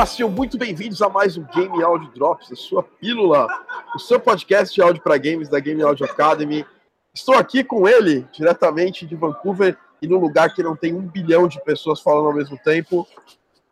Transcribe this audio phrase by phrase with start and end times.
[0.00, 3.46] Olá, sejam muito bem-vindos a mais um Game Audio Drops, a sua pílula,
[3.94, 6.64] o seu podcast de áudio para games da Game Audio Academy.
[7.12, 11.46] Estou aqui com ele, diretamente de Vancouver, e num lugar que não tem um bilhão
[11.46, 13.06] de pessoas falando ao mesmo tempo,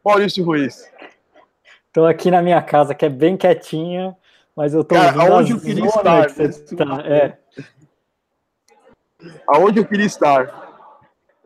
[0.05, 0.93] Maurício Ruiz.
[1.87, 4.15] Estou aqui na minha casa, que é bem quietinha,
[4.55, 6.27] mas eu estou aonde eu queria estar.
[6.27, 7.01] Que você tá.
[7.07, 7.39] é.
[9.47, 10.93] Aonde eu queria estar.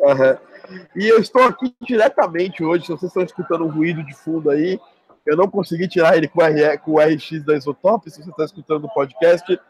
[0.00, 0.51] Uhum.
[0.96, 4.80] E eu estou aqui diretamente hoje, se vocês estão escutando um ruído de fundo aí,
[5.24, 8.30] eu não consegui tirar ele com o, R, com o RX da Isotop, se você
[8.30, 9.60] está escutando o podcast.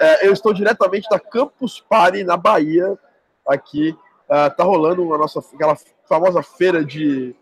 [0.00, 2.98] É, eu estou diretamente da Campus Party, na Bahia,
[3.46, 3.96] aqui.
[4.28, 5.76] Uh, tá rolando a nossa, aquela
[6.08, 7.34] famosa feira de,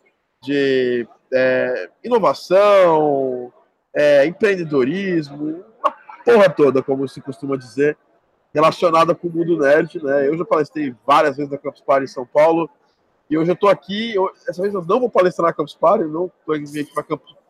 [0.43, 3.51] de é, inovação,
[3.95, 7.97] é, empreendedorismo, uma porra toda, como se costuma dizer,
[8.53, 10.03] relacionada com o mundo nerd.
[10.03, 10.29] Né?
[10.29, 12.69] Eu já palestrei várias vezes na Campus Party em São Paulo,
[13.35, 16.05] e hoje eu estou aqui, eu, essa vez eu não vou palestrar na Campus Party,
[16.05, 16.89] não estou aqui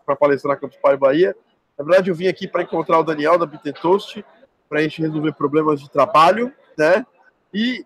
[0.06, 1.36] para palestrar na Campus Party Bahia.
[1.78, 4.24] Na verdade, eu vim aqui para encontrar o Daniel da Bit Toast,
[4.66, 7.05] para a gente resolver problemas de trabalho, né?
[7.52, 7.84] E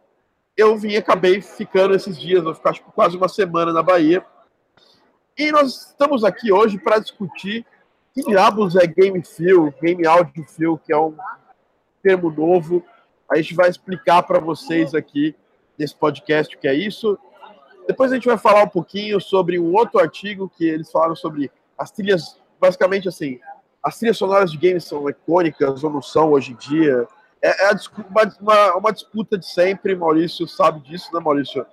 [0.56, 4.24] eu vim acabei ficando esses dias, vou ficar tipo, quase uma semana na Bahia.
[5.36, 7.66] E nós estamos aqui hoje para discutir
[8.14, 11.16] que diabos é Game Feel, Game Audio Feel, que é um
[12.00, 12.84] termo novo.
[13.28, 15.34] A gente vai explicar para vocês aqui
[15.76, 17.18] nesse podcast o que é isso
[17.88, 21.50] depois a gente vai falar um pouquinho sobre um outro artigo que eles falaram sobre
[21.76, 23.40] as trilhas, basicamente assim,
[23.82, 27.08] as trilhas sonoras de games são icônicas ou não são hoje em dia.
[27.40, 27.76] É, é
[28.10, 31.64] uma, uma, disputa de sempre, Maurício sabe disso, né, Maurício?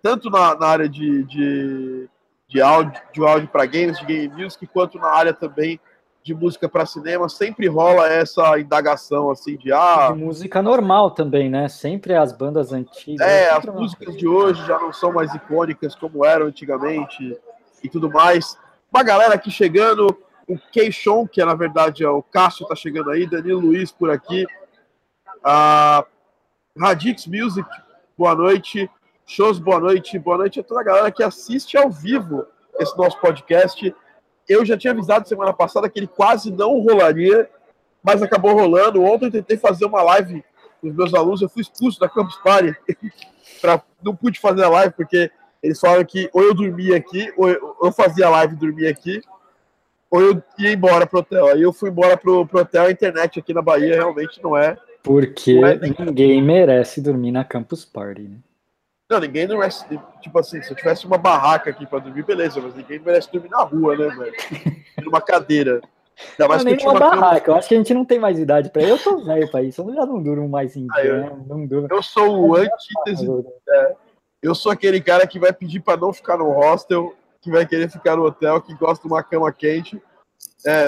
[0.00, 2.08] Tanto na, na área de, de,
[2.46, 5.80] de áudio, de áudio para games, de game music, quanto na área também
[6.24, 11.50] de música para cinema, sempre rola essa indagação assim de ah, de música normal também,
[11.50, 11.68] né?
[11.68, 13.28] Sempre as bandas antigas.
[13.28, 17.38] É, as músicas de hoje já não são mais icônicas como eram antigamente
[17.82, 18.56] e tudo mais.
[18.90, 20.06] Uma galera aqui chegando,
[20.48, 24.10] o Keishon, que é, na verdade é o Cássio tá chegando aí, Danilo Luiz por
[24.10, 24.46] aqui.
[25.44, 26.06] a
[26.74, 27.68] Radix Music,
[28.16, 28.90] boa noite.
[29.26, 30.18] Shows, boa noite.
[30.18, 32.46] Boa noite a toda a galera que assiste ao vivo
[32.78, 33.94] esse nosso podcast
[34.48, 37.48] eu já tinha avisado semana passada que ele quase não rolaria,
[38.02, 39.02] mas acabou rolando.
[39.02, 40.44] Ontem eu tentei fazer uma live
[40.80, 42.76] com os meus alunos, eu fui expulso da Campus Party,
[43.60, 45.30] pra, não pude fazer a live, porque
[45.62, 49.22] eles falaram que ou eu dormia aqui, ou eu, fazia a live e dormia aqui,
[50.10, 51.46] ou eu ia embora pro hotel.
[51.46, 54.76] Aí eu fui embora pro, pro hotel, a internet aqui na Bahia realmente não é.
[55.02, 58.36] Porque não é ninguém merece dormir na Campus Party, né?
[59.10, 59.84] Não, ninguém não merece.
[60.20, 63.50] Tipo assim, se eu tivesse uma barraca aqui pra dormir, beleza, mas ninguém merece dormir
[63.50, 64.34] na rua, né, velho?
[65.04, 65.80] Numa cadeira.
[66.30, 67.40] Ainda mais não, nem uma barraca.
[67.40, 67.56] Cama...
[67.56, 68.82] Eu acho que a gente não tem mais idade pra.
[68.82, 69.82] Eu tô velho pra isso.
[69.82, 71.88] Eu já não durmo mais em ah, eu, não durmo.
[71.90, 73.26] Eu sou o antítese.
[73.68, 73.96] É,
[74.42, 77.90] eu sou aquele cara que vai pedir pra não ficar no hostel, que vai querer
[77.90, 80.00] ficar no hotel, que gosta de uma cama quente.
[80.66, 80.86] É,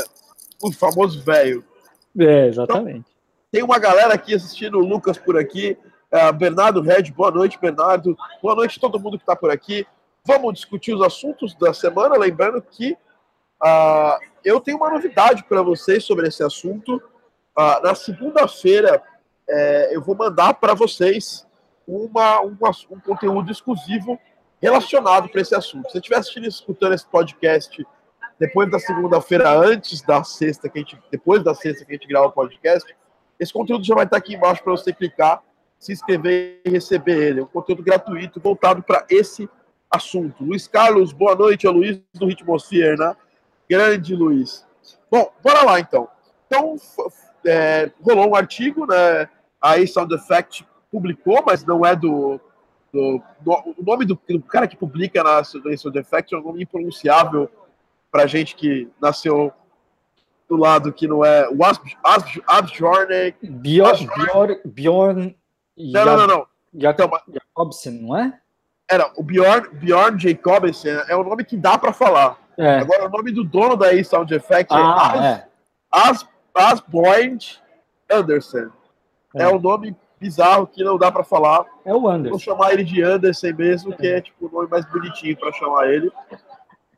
[0.62, 1.65] o famoso velho.
[2.19, 2.98] É, exatamente.
[2.98, 3.04] Então,
[3.53, 5.77] tem uma galera aqui assistindo, o Lucas por aqui.
[6.16, 8.16] Uh, Bernardo Red, boa noite, Bernardo.
[8.43, 9.87] Boa noite a todo mundo que está por aqui.
[10.25, 12.16] Vamos discutir os assuntos da semana.
[12.16, 12.93] Lembrando que
[13.62, 16.97] uh, eu tenho uma novidade para vocês sobre esse assunto.
[16.97, 19.03] Uh, na segunda-feira,
[19.47, 21.47] é, eu vou mandar para vocês
[21.87, 22.56] uma, um,
[22.91, 24.19] um conteúdo exclusivo
[24.59, 25.84] relacionado para esse assunto.
[25.84, 27.87] Se você estiver assistindo escutando esse podcast
[28.38, 32.09] depois da segunda-feira, antes da sexta, que a gente, depois da sexta que a gente
[32.09, 32.97] grava o podcast,
[33.38, 35.43] esse conteúdo já vai estar aqui embaixo para você clicar
[35.79, 37.41] se inscrever e receber ele.
[37.41, 39.49] É um conteúdo gratuito voltado para esse
[39.91, 40.45] assunto.
[40.45, 41.67] Luiz Carlos, boa noite.
[41.67, 43.17] É o Luiz do Ritmosphere, né?
[43.69, 44.67] Grande Luiz.
[45.11, 46.09] Bom, bora lá então.
[46.47, 46.77] Então,
[47.45, 49.29] é, rolou um artigo, né?
[49.61, 52.41] A Sound Effect publicou, mas não é do.
[52.93, 56.63] do, do o nome do, do, cara que publica na Sound Effect é um nome
[56.63, 57.51] impronunciável
[58.11, 59.53] para gente que nasceu
[60.49, 61.49] do lado que não é.
[61.49, 63.35] O Asbjorn.
[63.43, 65.37] Bjorn, Bjorn, Bjorn
[65.77, 66.47] não, não, não, não.
[66.75, 68.39] Jacob, Jacobsen, não é?
[68.89, 72.39] Era, o Bjorn, Bjorn Jacobsen é o nome que dá para falar.
[72.57, 72.78] É.
[72.78, 75.49] Agora, o nome do dono da A-Sound Effect é ah, é, é.
[75.91, 77.61] As, Asboyd
[78.11, 78.71] Anderson.
[79.34, 79.43] É.
[79.43, 81.67] é um nome bizarro que não dá para falar.
[81.84, 82.31] É o Anderson.
[82.31, 85.89] Vou chamar ele de Anderson mesmo, que é tipo o nome mais bonitinho para chamar
[85.89, 86.11] ele.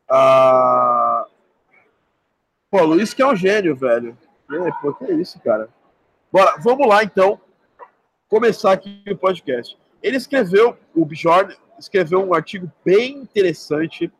[0.09, 1.25] Ah...
[2.71, 4.17] Pô, Luiz que é um gênio, velho.
[4.51, 5.69] É, pô, que é isso, cara.
[6.31, 7.39] Bora, vamos lá então
[8.29, 9.77] começar aqui o podcast.
[10.01, 14.11] Ele escreveu, o Bjorn escreveu um artigo bem interessante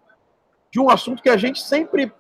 [0.72, 2.12] de um assunto que a gente sempre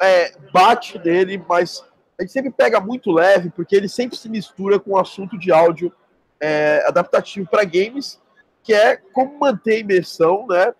[0.00, 1.84] é, bate nele, mas
[2.18, 5.52] a gente sempre pega muito leve, porque ele sempre se mistura com o assunto de
[5.52, 5.92] áudio
[6.40, 8.20] é, adaptativo para games,
[8.62, 10.72] que é como manter a imersão, né?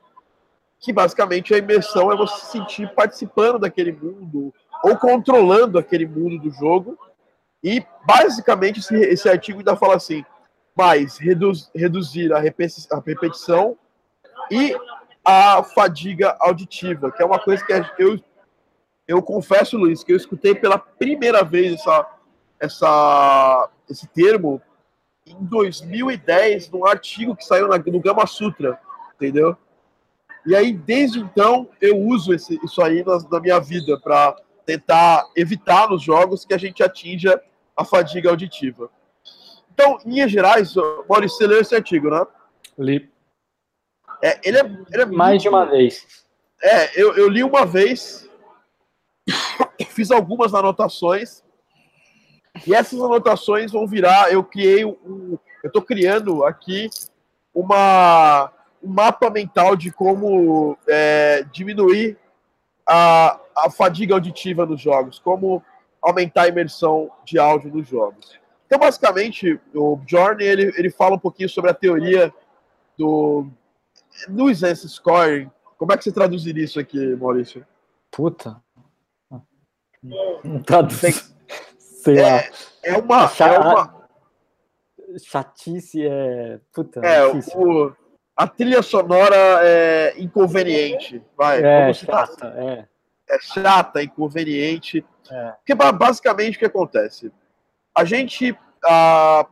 [0.83, 6.39] que basicamente a imersão é você se sentir participando daquele mundo ou controlando aquele mundo
[6.43, 6.99] do jogo.
[7.63, 10.25] E basicamente esse, esse artigo ainda fala assim:
[10.77, 13.77] mais reduz, reduzir a repetição
[14.51, 14.75] e
[15.25, 18.19] a fadiga auditiva, que é uma coisa que eu,
[19.07, 22.07] eu confesso, Luiz, que eu escutei pela primeira vez essa,
[22.59, 24.61] essa, esse termo
[25.27, 28.79] em 2010, num artigo que saiu na, no Gama Sutra,
[29.15, 29.57] entendeu?
[30.45, 34.35] E aí, desde então, eu uso esse, isso aí na, na minha vida para
[34.67, 37.41] tentar evitar nos jogos que a gente atinja
[37.77, 38.91] a fadiga auditiva.
[39.73, 40.75] Então, em linhas gerais,
[41.09, 42.27] Maurício, você leu esse artigo, né?
[42.79, 43.11] Li.
[44.23, 45.43] É, ele, é, ele é Mais muito...
[45.43, 46.07] de uma vez.
[46.63, 48.29] É, eu, eu li uma vez,
[49.89, 51.43] fiz algumas anotações,
[52.67, 54.31] e essas anotações vão virar.
[54.33, 55.39] Eu criei um.
[55.63, 56.91] Eu estou criando aqui
[57.55, 58.53] uma,
[58.83, 62.19] um mapa mental de como é, diminuir
[62.87, 65.63] a, a fadiga auditiva nos jogos, como
[66.01, 68.42] aumentar a imersão de áudio nos jogos.
[68.73, 72.33] Então, basicamente, o Bjorn ele, ele fala um pouquinho sobre a teoria
[72.97, 73.47] do
[74.27, 75.51] nuisance scoring.
[75.77, 77.67] Como é que você traduziria isso aqui, Maurício?
[78.11, 78.63] Puta.
[80.43, 81.35] Não traduz.
[81.79, 82.43] Sei é, lá.
[82.83, 84.09] É uma, é uma.
[85.23, 86.59] Chatice é.
[86.73, 87.01] Puta.
[87.01, 87.95] É, o,
[88.35, 91.23] a trilha sonora é inconveniente.
[91.37, 92.89] Vai, é, chata, é.
[93.29, 95.05] É chata, inconveniente.
[95.31, 95.51] É.
[95.59, 97.31] Porque basicamente o que acontece?
[97.97, 98.57] A gente.
[98.85, 99.47] A,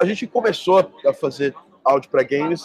[0.00, 2.62] a gente começou a fazer áudio para games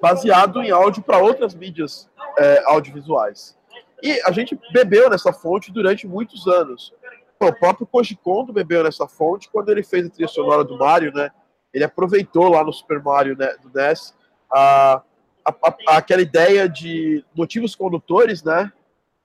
[0.00, 3.56] baseado em áudio para outras mídias é, audiovisuais.
[4.02, 6.92] E a gente bebeu nessa fonte durante muitos anos.
[7.38, 11.12] O próprio Koji Kondo bebeu nessa fonte quando ele fez a trilha sonora do Mario,
[11.12, 11.30] né?
[11.72, 14.14] Ele aproveitou lá no Super Mario né, do NES
[14.50, 15.02] a,
[15.44, 15.54] a,
[15.88, 18.70] a, aquela ideia de motivos condutores, né?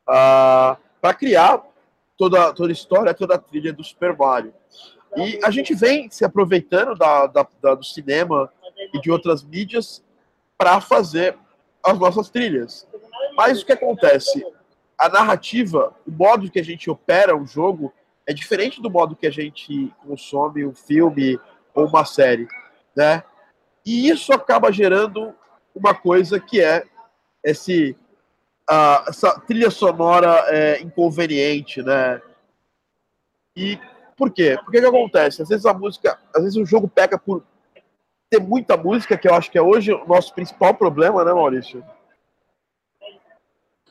[0.06, 1.62] para criar
[2.18, 4.54] toda, toda a história, toda a trilha do Super Mario.
[5.16, 8.52] E a gente vem se aproveitando da, da, da do cinema
[8.94, 10.04] e de outras mídias
[10.58, 11.38] para fazer
[11.84, 12.88] as nossas trilhas.
[13.36, 14.46] Mas o que acontece?
[14.98, 17.94] A narrativa, o modo que a gente opera o jogo,
[18.26, 21.40] é diferente do modo que a gente consome um filme
[21.74, 22.48] ou uma série,
[22.96, 23.24] né?
[23.86, 25.34] E isso acaba gerando
[25.74, 26.84] uma coisa que é
[27.44, 27.96] esse
[29.08, 32.22] essa trilha sonora é, inconveniente, né?
[33.56, 33.80] E
[34.16, 34.58] por quê?
[34.64, 35.42] Porque que acontece?
[35.42, 37.44] Às vezes a música, às vezes o jogo peca por
[38.30, 41.84] ter muita música, que eu acho que é hoje o nosso principal problema, né, Maurício?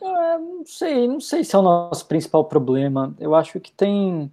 [0.01, 3.15] É, não sei, não sei se é o nosso principal problema.
[3.19, 4.31] Eu acho que tem.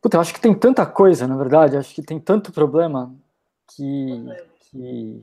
[0.00, 1.76] Puta, eu acho que tem tanta coisa, na verdade.
[1.76, 3.12] Acho que tem tanto problema
[3.68, 4.24] que.
[4.70, 5.22] que...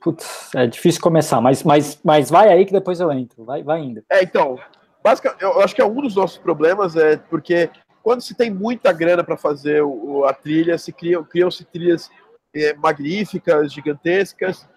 [0.00, 3.44] Putz, é difícil começar, mas, mas, mas vai aí que depois eu entro.
[3.44, 4.02] Vai, vai indo.
[4.10, 4.58] É, então.
[5.02, 7.70] Basicamente, eu acho que é um dos nossos problemas, é porque
[8.02, 12.10] quando se tem muita grana para fazer o, a trilha, se criam, criam-se trilhas
[12.54, 14.68] é, magníficas, gigantescas,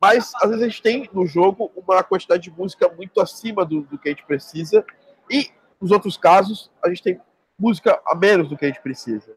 [0.00, 3.82] mas às vezes a gente tem no jogo uma quantidade de música muito acima do,
[3.82, 4.84] do que a gente precisa,
[5.30, 7.20] e nos outros casos a gente tem
[7.58, 9.34] música a menos do que a gente precisa.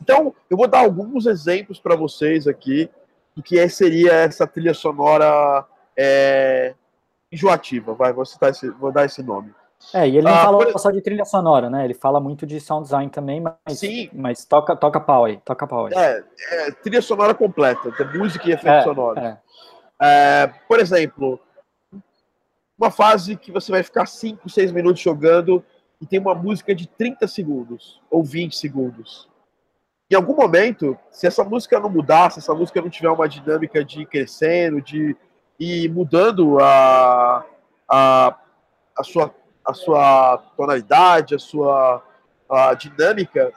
[0.00, 2.90] Então, eu vou dar alguns exemplos para vocês aqui
[3.34, 5.66] do que é, seria essa trilha sonora
[5.96, 6.74] é,
[7.30, 7.94] enjoativa.
[7.94, 9.52] Vai, vou, citar esse, vou dar esse nome.
[9.92, 10.78] É, e ele não ah, fala por...
[10.78, 11.84] só de trilha sonora, né?
[11.84, 14.08] Ele fala muito de sound design também, mas, Sim.
[14.12, 15.92] mas toca, toca pau aí, toca pau aí.
[15.94, 19.22] É, é trilha sonora completa, tem música e efeitos é, sonoros.
[19.22, 19.38] É.
[20.00, 21.38] É, por exemplo,
[22.78, 25.62] uma fase que você vai ficar 5, 6 minutos jogando
[26.00, 29.28] e tem uma música de 30 segundos ou 20 segundos.
[30.14, 33.84] Em algum momento, se essa música não mudar, se essa música não tiver uma dinâmica
[33.84, 35.16] de ir crescendo, de
[35.58, 37.44] ir mudando a,
[37.88, 38.38] a,
[38.96, 39.34] a, sua,
[39.66, 42.00] a sua tonalidade, a sua
[42.48, 43.52] a dinâmica,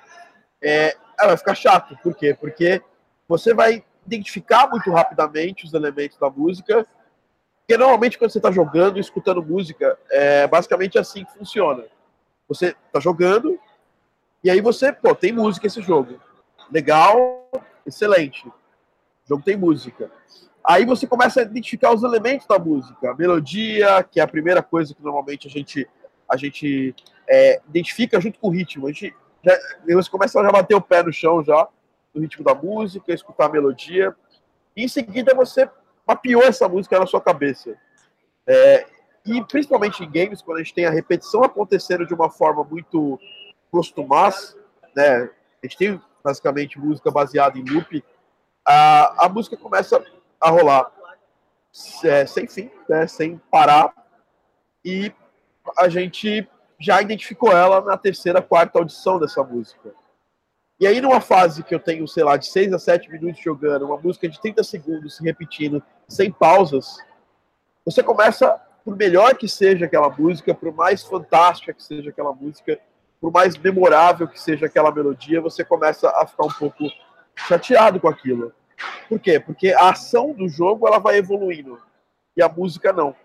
[0.59, 1.95] é, ela vai ficar chato.
[2.01, 2.33] Por quê?
[2.33, 2.81] Porque
[3.27, 6.87] você vai identificar muito rapidamente os elementos da música,
[7.59, 11.83] porque normalmente quando você está jogando, escutando música, é basicamente assim que funciona.
[12.47, 13.59] Você está jogando,
[14.43, 16.19] e aí você, pô, tem música esse jogo.
[16.71, 17.49] Legal,
[17.85, 18.47] excelente.
[18.47, 18.53] O
[19.27, 20.11] jogo tem música.
[20.63, 24.61] Aí você começa a identificar os elementos da música, a melodia, que é a primeira
[24.61, 25.87] coisa que normalmente a gente,
[26.29, 26.93] a gente
[27.27, 28.87] é, identifica junto com o ritmo.
[28.87, 29.57] A gente já,
[29.87, 31.67] você começa a já bater o pé no chão já,
[32.13, 34.13] do ritmo da música, escutar a melodia.
[34.75, 35.69] E em seguida você
[36.05, 37.75] mapeou essa música na sua cabeça.
[38.45, 38.85] É,
[39.25, 43.19] e principalmente em games, quando a gente tem a repetição acontecendo de uma forma muito
[43.69, 44.55] costumaz,
[44.95, 45.29] né?
[45.63, 48.03] A gente tem basicamente música baseada em loop,
[48.65, 50.03] a, a música começa
[50.41, 50.91] a rolar.
[52.03, 53.93] é, sem fim, né, sem parar.
[54.83, 55.09] E
[55.77, 56.45] a gente
[56.77, 59.93] já identificou ela na terceira, quarta audição dessa música.
[60.79, 63.85] E aí, numa fase que eu tenho, sei lá, de 6 a 7 minutos jogando,
[63.85, 66.97] uma música de 30 segundos se repetindo, sem pausas,
[67.85, 72.79] você começa, por melhor que seja aquela música, por mais fantástica que seja aquela música,
[73.19, 76.85] por mais memorável que seja aquela melodia, você começa a ficar um pouco
[77.35, 78.53] chateado com aquilo.
[79.09, 79.39] Por quê?
[79.39, 81.79] Porque a ação do jogo ela vai evoluindo
[82.35, 83.15] e a música não.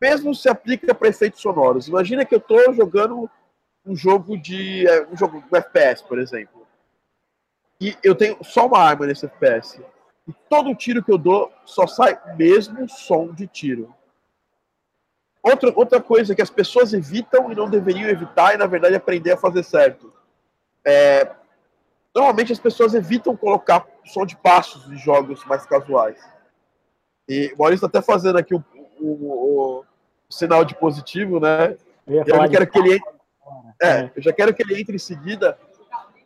[0.00, 1.88] Mesmo se aplica para efeitos sonoros.
[1.88, 3.30] Imagina que eu estou jogando
[3.84, 6.66] um jogo de é, um jogo de FPS, por exemplo,
[7.80, 9.80] e eu tenho só uma arma nesse FPS.
[10.26, 13.94] E todo tiro que eu dou só sai mesmo som de tiro.
[15.46, 19.30] Outra, outra coisa que as pessoas evitam e não deveriam evitar, e na verdade aprender
[19.30, 20.12] a fazer certo.
[20.84, 21.30] É,
[22.12, 26.18] normalmente as pessoas evitam colocar som de passos em jogos mais casuais.
[27.28, 28.64] E o Maurício está até fazendo aqui o,
[28.98, 29.84] o, o, o,
[30.28, 31.76] sinal de positivo, né?
[32.08, 33.10] Eu, eu quero que ele entre,
[33.80, 35.56] é, é, eu já quero que ele entre em seguida,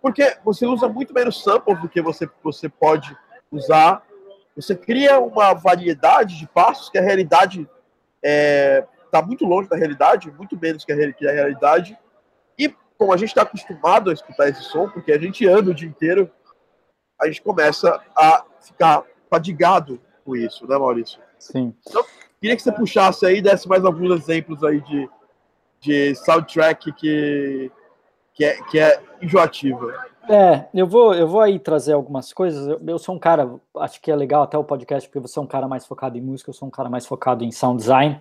[0.00, 3.14] porque você usa muito menos samples do que você, você pode
[3.52, 4.02] usar.
[4.56, 7.68] Você cria uma variedade de passos que a realidade
[8.22, 11.98] é, está muito longe da realidade, muito menos que a, que a realidade.
[12.58, 15.74] E como a gente está acostumado a escutar esse som, porque a gente anda o
[15.74, 16.30] dia inteiro,
[17.20, 21.20] a gente começa a ficar fadigado com isso, né, Maurício?
[21.38, 21.74] Sim.
[21.86, 22.04] Então,
[22.40, 25.08] queria que você puxasse aí, desse mais alguns exemplos aí de,
[25.80, 27.70] de soundtrack que,
[28.32, 30.10] que, é, que é enjoativa.
[30.28, 32.66] É, eu vou, eu vou aí trazer algumas coisas.
[32.66, 35.42] Eu, eu, sou um cara, acho que é legal até o podcast, porque você é
[35.42, 38.20] um cara mais focado em música, eu sou um cara mais focado em sound design.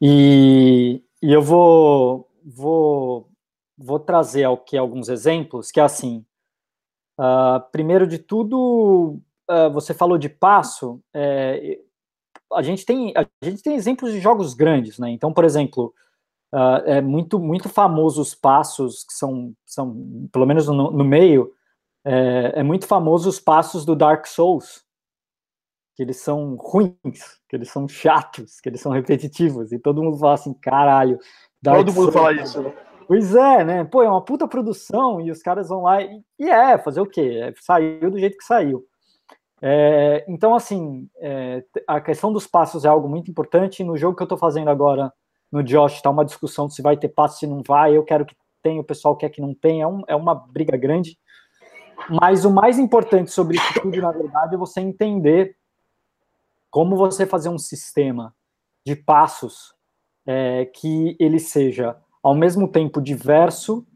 [0.00, 3.28] E, e eu vou, vou,
[3.76, 6.24] vou trazer aqui alguns exemplos, que é assim,
[7.18, 11.78] uh, primeiro de tudo, uh, você falou de passo, é,
[12.52, 15.10] a, gente tem, a gente tem exemplos de jogos grandes, né?
[15.10, 15.94] Então, por exemplo,
[16.54, 21.52] uh, é muito, muito famoso os passos, que são, são pelo menos no, no meio,
[22.04, 24.82] é, é muito famoso os passos do Dark Souls,
[26.00, 30.16] que eles são ruins, que eles são chatos, que eles são repetitivos, e todo mundo
[30.16, 31.18] fala assim, caralho.
[31.62, 32.72] Todo mundo fala isso, né?
[33.06, 33.84] Pois é, né?
[33.84, 37.06] Pô, é uma puta produção, e os caras vão lá, e, e é, fazer o
[37.06, 37.38] quê?
[37.42, 38.82] É, saiu do jeito que saiu.
[39.60, 44.22] É, então, assim, é, a questão dos passos é algo muito importante, no jogo que
[44.22, 45.12] eu tô fazendo agora,
[45.52, 48.34] no Josh, tá uma discussão se vai ter passo, se não vai, eu quero que
[48.62, 51.18] tenha, o pessoal quer que não tenha, é, um, é uma briga grande,
[52.08, 55.59] mas o mais importante sobre isso tudo, na verdade, é você entender
[56.70, 58.34] como você fazer um sistema
[58.86, 59.74] de passos
[60.26, 63.86] é, que ele seja ao mesmo tempo diverso,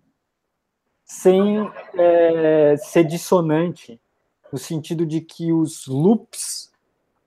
[1.04, 1.59] sem
[1.95, 4.00] é, ser dissonante,
[4.50, 6.73] no sentido de que os loops,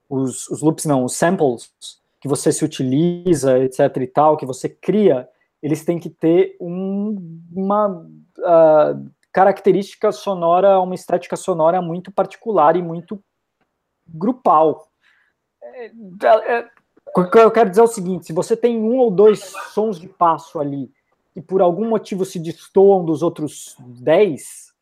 [0.10, 1.72] os, os loops não, os samples
[2.20, 5.30] que você se utiliza, etc e tal, que você cria,
[5.62, 12.82] eles têm que ter um, uma uh, característica sonora, uma estética sonora muito particular e
[12.82, 13.22] muito
[14.08, 14.88] grupal.
[17.16, 19.40] O que eu quero dizer é o seguinte: se você tem um ou dois
[19.74, 20.92] sons de passo ali
[21.36, 24.74] e por algum motivo se destoam dos outros dez,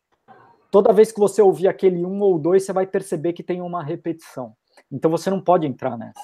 [0.70, 3.82] toda vez que você ouvir aquele um ou dois, você vai perceber que tem uma
[3.82, 4.54] repetição.
[4.90, 6.20] Então você não pode entrar nessa.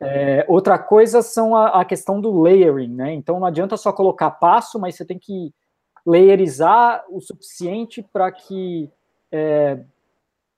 [0.00, 3.12] É, outra coisa são a, a, questão do layering, né?
[3.14, 5.54] Então não adianta só colocar passo, mas você tem que
[6.04, 8.90] layerizar o suficiente para que
[9.32, 9.80] é,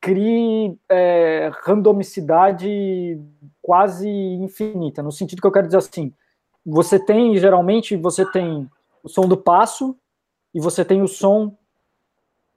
[0.01, 3.21] crie é, randomicidade
[3.61, 6.13] quase infinita, no sentido que eu quero dizer assim,
[6.65, 8.69] você tem, geralmente, você tem
[9.03, 9.97] o som do passo
[10.55, 11.57] e você tem o som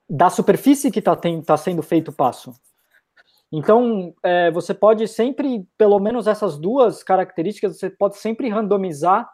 [0.10, 2.54] da superfície que está tá sendo feito o passo.
[3.52, 9.30] Então, é, você pode sempre, pelo menos essas duas características, você pode sempre randomizar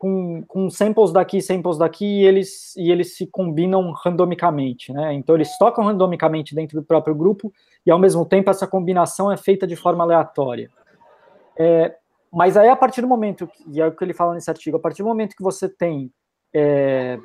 [0.00, 5.12] com, com samples daqui, samples daqui, e eles, e eles se combinam randomicamente, né?
[5.12, 7.52] Então eles tocam randomicamente dentro do próprio grupo,
[7.84, 10.70] e ao mesmo tempo essa combinação é feita de forma aleatória.
[11.54, 11.94] É,
[12.32, 14.80] mas aí a partir do momento, e é o que ele fala nesse artigo, a
[14.80, 16.10] partir do momento que você tem
[16.54, 17.18] é,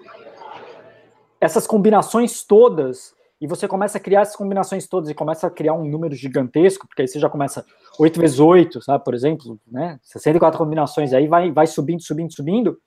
[1.39, 5.73] essas combinações todas, e você começa a criar essas combinações todas e começa a criar
[5.73, 7.63] um número gigantesco, porque aí você já começa
[7.99, 12.81] 8 vezes 8, sabe, por exemplo, né, 64 combinações, aí vai, vai subindo, subindo, subindo,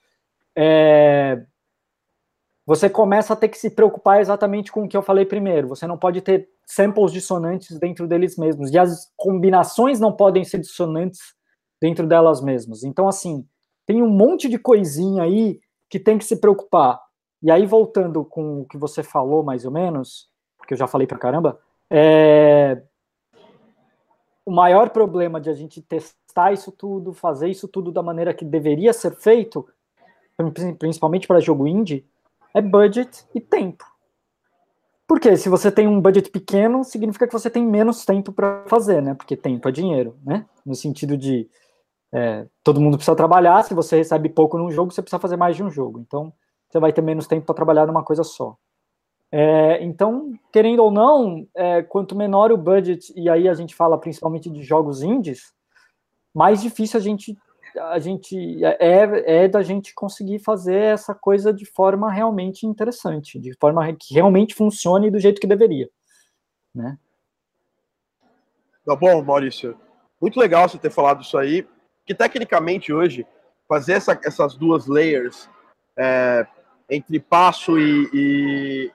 [0.56, 1.40] é,
[2.66, 5.86] você começa a ter que se preocupar exatamente com o que eu falei primeiro, você
[5.86, 11.20] não pode ter samples dissonantes dentro deles mesmos, e as combinações não podem ser dissonantes
[11.80, 13.46] dentro delas mesmas, então assim,
[13.86, 17.00] tem um monte de coisinha aí que tem que se preocupar,
[17.40, 20.27] e aí voltando com o que você falou mais ou menos,
[20.68, 21.58] que eu já falei pra caramba,
[21.90, 22.82] é...
[24.44, 28.44] o maior problema de a gente testar isso tudo, fazer isso tudo da maneira que
[28.44, 29.66] deveria ser feito,
[30.78, 32.06] principalmente para jogo indie,
[32.52, 33.82] é budget e tempo.
[35.06, 39.00] Porque se você tem um budget pequeno, significa que você tem menos tempo para fazer,
[39.00, 39.14] né?
[39.14, 40.44] Porque tempo é dinheiro, né?
[40.66, 41.48] No sentido de
[42.12, 45.56] é, todo mundo precisa trabalhar, se você recebe pouco num jogo, você precisa fazer mais
[45.56, 45.98] de um jogo.
[45.98, 46.30] Então,
[46.68, 48.54] você vai ter menos tempo para trabalhar numa coisa só.
[49.30, 53.98] É, então, querendo ou não, é, quanto menor o budget, e aí a gente fala
[53.98, 55.52] principalmente de jogos indies,
[56.34, 57.36] mais difícil a gente,
[57.76, 63.54] a gente é, é da gente conseguir fazer essa coisa de forma realmente interessante, de
[63.60, 65.88] forma que realmente funcione do jeito que deveria,
[66.74, 66.98] né?
[68.84, 69.78] Tá bom, Maurício.
[70.18, 71.68] Muito legal você ter falado isso aí,
[72.06, 73.26] que tecnicamente hoje
[73.68, 75.48] fazer essa, essas duas layers
[75.96, 76.46] é,
[76.88, 78.92] entre passo e, e,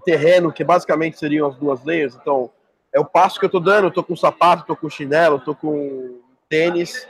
[0.00, 2.14] terreno, que basicamente seriam as duas layers.
[2.14, 2.50] Então,
[2.92, 5.54] é o passo que eu tô dando, eu tô com sapato, tô com chinelo, tô
[5.54, 7.08] com tênis,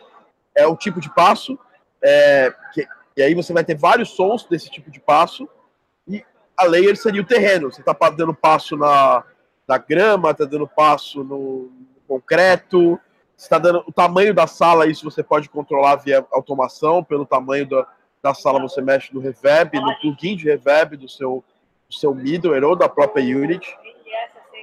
[0.54, 1.58] é o tipo de passo.
[2.02, 2.86] É, que,
[3.16, 5.48] e aí você vai ter vários sons desse tipo de passo.
[6.06, 6.24] E
[6.56, 7.70] a layer seria o terreno.
[7.72, 9.24] Você tá dando passo na,
[9.66, 13.00] na grama, tá dando passo no, no concreto,
[13.36, 17.86] está dando o tamanho da sala, isso você pode controlar via automação, pelo tamanho da,
[18.22, 21.44] da sala você mexe no reverb, no plugin de reverb do seu
[21.90, 23.76] seu middleware ou da própria Unity.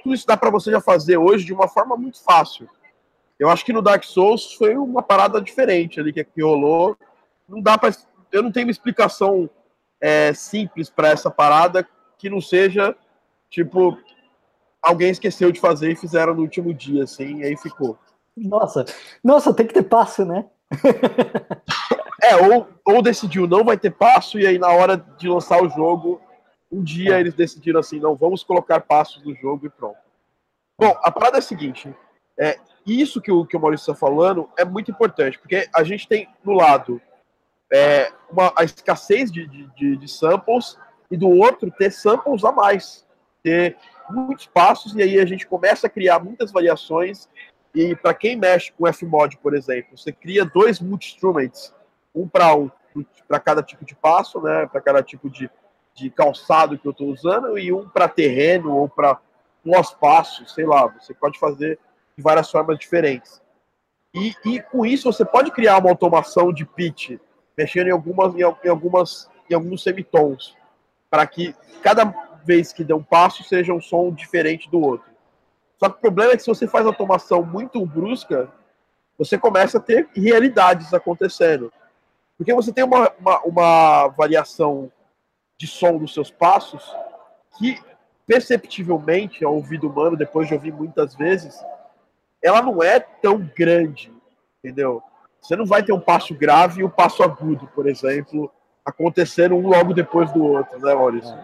[0.02, 2.68] Tudo isso dá para você já fazer hoje de uma forma muito fácil.
[3.38, 6.96] Eu acho que no Dark Souls foi uma parada diferente ali que, que rolou.
[7.48, 7.94] Não dá para,
[8.30, 9.48] eu não tenho uma explicação
[10.00, 11.86] é, simples para essa parada
[12.18, 12.96] que não seja
[13.50, 13.98] tipo
[14.82, 17.96] alguém esqueceu de fazer e fizeram no último dia, assim, e aí ficou.
[18.36, 18.84] Nossa,
[19.22, 20.46] nossa, tem que ter passo, né?
[22.22, 25.68] é, ou, ou decidiu não vai ter passo e aí na hora de lançar o
[25.68, 26.20] jogo
[26.72, 29.98] um dia eles decidiram assim, não, vamos colocar passos no jogo e pronto.
[30.80, 31.94] Bom, a parada é a seguinte,
[32.40, 36.08] é, isso que o, que o Maurício está falando é muito importante, porque a gente
[36.08, 37.00] tem, no lado,
[37.70, 40.78] é, uma, a escassez de, de, de, samples,
[41.10, 43.06] e do outro, ter samples a mais,
[43.42, 43.76] ter
[44.08, 47.28] muitos passos, e aí a gente começa a criar muitas variações,
[47.74, 51.74] e para quem mexe com Fmod, por exemplo, você cria dois multi-instruments,
[52.14, 52.70] um para um,
[53.28, 55.50] para cada tipo de passo, né, para cada tipo de,
[55.94, 59.18] de calçado que eu estou usando e um para terreno ou para
[59.64, 61.78] pós-passo, sei lá, você pode fazer
[62.16, 63.40] de várias formas diferentes.
[64.14, 67.18] E, e, com isso você pode criar uma automação de pitch,
[67.56, 70.56] mexendo em algumas em, algumas em alguns semitons,
[71.10, 72.04] para que cada
[72.44, 75.10] vez que dê um passo seja um som diferente do outro.
[75.78, 78.50] Só que o problema é que se você faz automação muito brusca,
[79.18, 81.72] você começa a ter realidades acontecendo.
[82.36, 84.90] Porque você tem uma, uma, uma variação
[85.62, 86.92] de som dos seus passos
[87.56, 87.80] que
[88.26, 91.64] perceptivelmente ao ouvido humano, depois de ouvir muitas vezes,
[92.42, 94.12] ela não é tão grande,
[94.58, 95.00] entendeu?
[95.40, 98.50] Você não vai ter um passo grave e um passo agudo, por exemplo,
[98.84, 101.38] acontecendo um logo depois do outro, né, Maurício?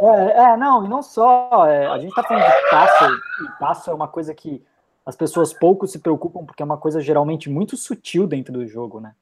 [0.00, 1.64] É, é, é não, e não só.
[1.68, 4.60] É, a gente está falando de passo, e passo é uma coisa que
[5.06, 8.98] as pessoas pouco se preocupam, porque é uma coisa geralmente muito sutil dentro do jogo,
[8.98, 9.14] né?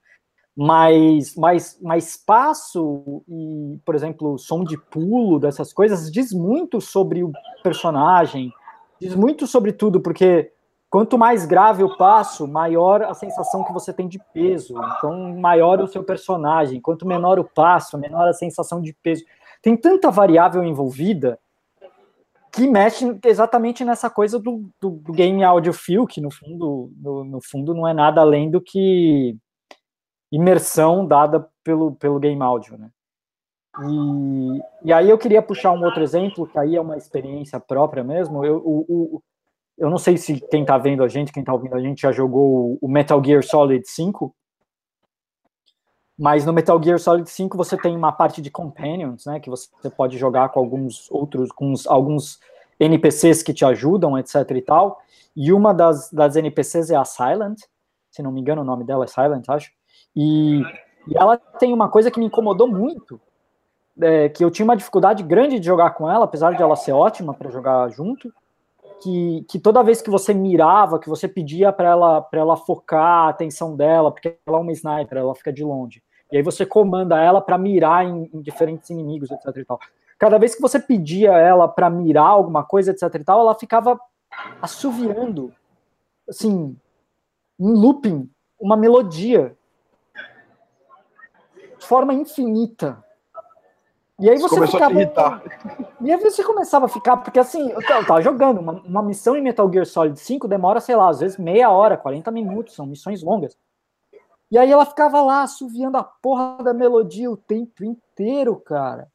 [0.56, 7.22] Mas, mas, mas espaço e, por exemplo, som de pulo dessas coisas diz muito sobre
[7.22, 7.32] o
[7.62, 8.52] personagem,
[9.00, 10.52] diz muito sobre tudo, porque
[10.90, 14.74] quanto mais grave o passo, maior a sensação que você tem de peso.
[14.98, 16.80] Então, maior o seu personagem.
[16.80, 19.24] Quanto menor o passo, menor a sensação de peso.
[19.62, 21.38] Tem tanta variável envolvida
[22.52, 27.24] que mexe exatamente nessa coisa do, do, do game audio feel, que no fundo, no,
[27.24, 29.36] no fundo não é nada além do que
[30.30, 32.90] imersão dada pelo, pelo game áudio, né?
[33.78, 38.02] E, e aí eu queria puxar um outro exemplo, que aí é uma experiência própria
[38.02, 38.44] mesmo.
[38.44, 39.22] Eu, o, o,
[39.78, 42.12] eu não sei se quem tá vendo a gente, quem tá ouvindo a gente já
[42.12, 44.34] jogou o Metal Gear Solid 5,
[46.18, 49.88] mas no Metal Gear Solid 5 você tem uma parte de companions, né, que você
[49.88, 52.38] pode jogar com alguns outros, com alguns
[52.78, 55.00] NPCs que te ajudam, etc e tal,
[55.34, 57.60] e uma das, das NPCs é a Silent,
[58.10, 59.72] se não me engano o nome dela é Silent, acho,
[60.14, 60.60] e,
[61.08, 63.20] e ela tem uma coisa que me incomodou muito,
[64.00, 66.92] é, que eu tinha uma dificuldade grande de jogar com ela, apesar de ela ser
[66.92, 68.32] ótima para jogar junto,
[69.02, 73.28] que, que toda vez que você mirava, que você pedia para ela, ela focar a
[73.30, 76.02] atenção dela, porque ela é uma sniper, ela fica de longe.
[76.30, 79.80] E aí você comanda ela para mirar em, em, diferentes inimigos, etc e tal.
[80.18, 83.98] Cada vez que você pedia ela para mirar alguma coisa, etc e tal, ela ficava
[84.60, 85.52] assoviando,
[86.28, 86.76] assim,
[87.58, 89.56] em looping, uma melodia
[91.86, 93.02] forma infinita.
[94.18, 94.92] E aí você, você ficava.
[94.92, 95.42] irritar.
[96.02, 99.40] E aí você começava a ficar, porque assim, eu tava jogando, uma, uma, missão em
[99.40, 103.22] Metal Gear Solid 5 demora, sei lá, às vezes meia hora, 40 minutos, são missões
[103.22, 103.56] longas.
[104.50, 109.08] E aí ela ficava lá assoviando a porra da melodia o tempo inteiro, cara.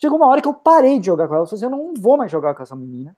[0.00, 1.42] Chegou uma hora que eu parei de jogar com ela.
[1.42, 3.16] Eu falei assim, eu não vou mais jogar com essa menina.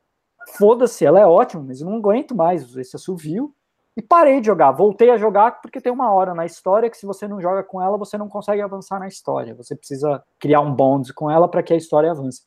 [0.58, 3.54] Foda-se, ela é ótima, mas eu não aguento mais esse assovio.
[4.00, 4.72] E parei de jogar.
[4.72, 7.82] Voltei a jogar porque tem uma hora na história que se você não joga com
[7.82, 9.54] ela, você não consegue avançar na história.
[9.56, 12.42] Você precisa criar um bond com ela para que a história avance.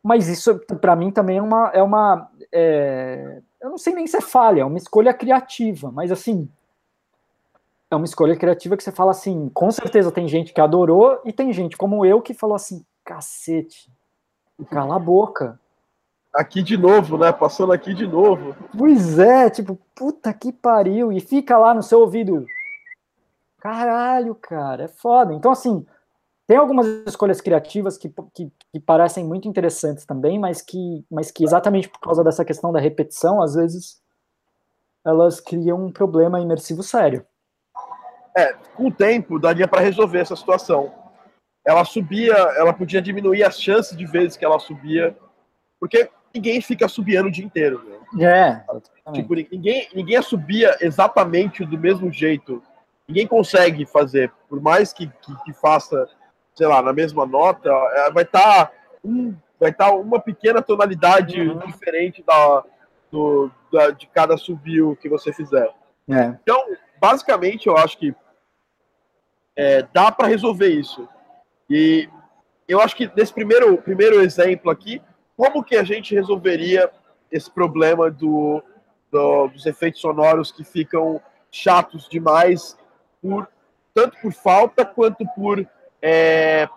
[0.00, 1.70] Mas isso, para mim, também é uma.
[1.74, 3.42] É uma é...
[3.60, 5.90] Eu não sei nem se é falha, é uma escolha criativa.
[5.90, 6.48] Mas assim,
[7.90, 11.32] é uma escolha criativa que você fala assim, com certeza tem gente que adorou e
[11.32, 13.90] tem gente como eu que falou assim, cacete,
[14.70, 15.58] cala a boca.
[16.38, 17.32] Aqui de novo, né?
[17.32, 18.54] Passando aqui de novo.
[18.78, 21.10] Pois é, tipo, puta que pariu.
[21.10, 22.46] E fica lá no seu ouvido.
[23.58, 25.34] Caralho, cara, é foda.
[25.34, 25.84] Então, assim,
[26.46, 31.42] tem algumas escolhas criativas que, que, que, parecem muito interessantes também, mas que, mas que
[31.42, 34.00] exatamente por causa dessa questão da repetição, às vezes
[35.04, 37.26] elas criam um problema imersivo sério.
[38.36, 40.94] É, com o tempo daria para resolver essa situação.
[41.66, 45.18] Ela subia, ela podia diminuir as chances de vezes que ela subia,
[45.80, 47.82] porque ninguém fica subindo o dia inteiro.
[48.12, 48.64] Né?
[49.06, 49.12] É.
[49.12, 52.62] Tipo, ninguém, ninguém subia exatamente do mesmo jeito.
[53.06, 56.08] Ninguém consegue fazer, por mais que, que, que faça,
[56.54, 58.72] sei lá, na mesma nota, é, vai estar tá
[59.04, 61.58] um, vai estar tá uma pequena tonalidade uhum.
[61.60, 62.64] diferente da,
[63.10, 65.70] do, da, de cada subio que você fizer.
[66.08, 66.34] É.
[66.42, 66.62] Então,
[67.00, 68.14] basicamente, eu acho que
[69.56, 71.08] é, dá para resolver isso.
[71.68, 72.08] E
[72.68, 75.02] eu acho que nesse primeiro, primeiro exemplo aqui,
[75.38, 76.90] como que a gente resolveria
[77.30, 78.60] esse problema do,
[79.08, 82.76] do, dos efeitos sonoros que ficam chatos demais,
[83.22, 83.48] por,
[83.94, 85.64] tanto por falta quanto por
[86.02, 86.68] é,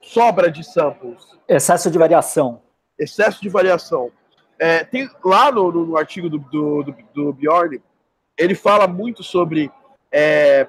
[0.00, 1.36] sobra de samples?
[1.48, 2.62] Excesso de variação.
[2.96, 4.12] Excesso de variação.
[4.56, 7.82] É, tem lá no, no, artigo do, do, do, do Bjorn,
[8.38, 9.68] ele fala muito sobre
[10.12, 10.68] é,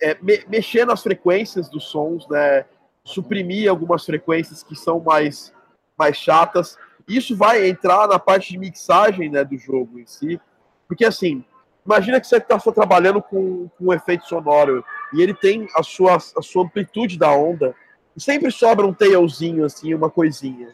[0.00, 2.66] é, me, mexer nas frequências dos sons, né?
[3.04, 5.52] Suprimir algumas frequências que são mais,
[5.96, 6.78] mais chatas.
[7.06, 10.40] Isso vai entrar na parte de mixagem né, do jogo em si.
[10.88, 11.44] Porque assim,
[11.84, 15.82] imagina que você está só trabalhando com, com um efeito sonoro e ele tem a
[15.82, 17.74] sua, a sua amplitude da onda.
[18.16, 20.72] E sempre sobra um tailzinho, assim, uma coisinha.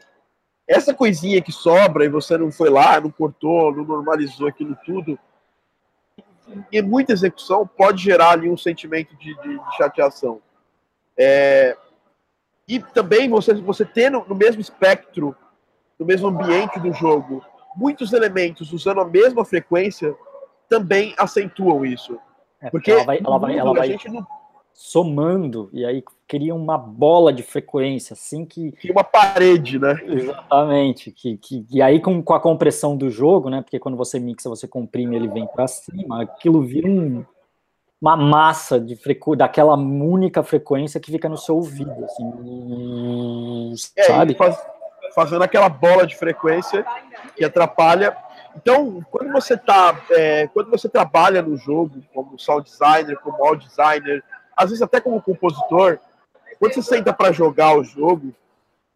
[0.69, 5.19] Essa coisinha que sobra e você não foi lá, não cortou, não normalizou aquilo tudo,
[6.73, 10.41] em muita execução pode gerar ali um sentimento de, de, de chateação.
[11.17, 11.77] É,
[12.71, 15.35] e também você, você ter no, no, mesmo espectro,
[15.99, 20.15] no mesmo ambiente do jogo, muitos elementos usando a mesma frequência
[20.69, 22.17] também acentuam isso.
[22.61, 24.25] É, porque ela vai, ela vai, ela vai não...
[24.73, 28.71] somando, e aí cria uma bola de frequência, assim que.
[28.73, 29.99] Cria uma parede, né?
[30.05, 31.11] Exatamente.
[31.11, 33.63] Que, que, e aí, com, com a compressão do jogo, né?
[33.63, 37.25] Porque quando você mixa, você comprime, ele vem para cima, aquilo vira um,
[38.01, 39.37] uma massa de frequ...
[39.37, 43.75] daquela única frequência que fica no seu ouvido, assim.
[43.97, 44.35] É, sabe?
[44.35, 44.59] Faz,
[45.15, 46.85] fazendo aquela bola de frequência
[47.37, 48.17] que atrapalha.
[48.57, 53.69] Então, quando você tá, é, quando você trabalha no jogo como sound designer, como audio
[53.69, 54.25] designer,
[54.57, 55.99] às vezes até como compositor,
[56.59, 58.35] quando você senta para jogar o jogo,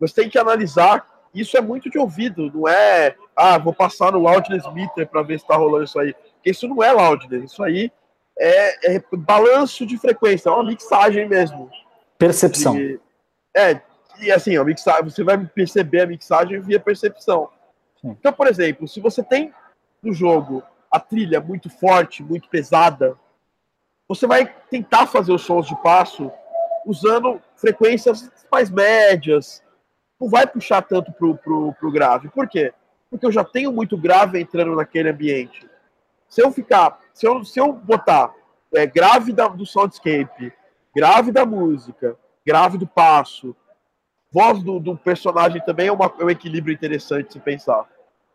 [0.01, 1.07] você tem que analisar.
[1.35, 5.39] Isso é muito de ouvido, não é, ah, vou passar no loudness meter para ver
[5.39, 6.15] se está rolando isso aí.
[6.15, 7.91] Porque isso não é loudness, isso aí
[8.39, 11.71] é, é balanço de frequência, é uma mixagem mesmo.
[12.19, 12.75] Percepção.
[12.75, 13.01] De,
[13.57, 13.81] é,
[14.21, 17.49] e assim, a mixagem, você vai perceber a mixagem via percepção.
[18.01, 18.17] Sim.
[18.19, 19.53] Então, por exemplo, se você tem
[20.03, 23.17] no jogo a trilha muito forte, muito pesada,
[24.07, 26.31] você vai tentar fazer os sons de passo
[26.87, 29.63] usando frequências mais médias.
[30.21, 32.29] Não vai puxar tanto pro, pro, pro grave.
[32.29, 32.73] Por quê?
[33.11, 35.69] Porque eu já tenho muito grave entrando naquele ambiente.
[36.35, 38.35] Se eu ficar, se eu, se eu botar
[38.75, 40.53] é, grave da, do soundscape,
[40.93, 43.55] grave da música, grave do passo,
[44.33, 47.89] voz do, do personagem também é, uma, é um equilíbrio interessante se pensar.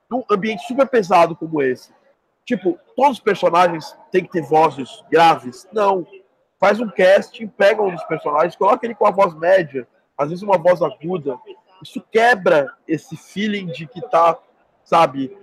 [0.09, 1.91] Num ambiente super pesado como esse,
[2.45, 5.67] tipo, todos os personagens têm que ter vozes graves?
[5.73, 6.07] Não
[6.57, 9.85] faz um casting, pega um dos personagens, coloca ele com a voz média,
[10.17, 11.37] às vezes uma voz aguda.
[11.83, 14.37] Isso quebra esse feeling de que tá,
[14.85, 15.37] sabe,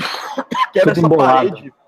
[0.72, 1.50] quebra essa embolado.
[1.50, 1.81] parede.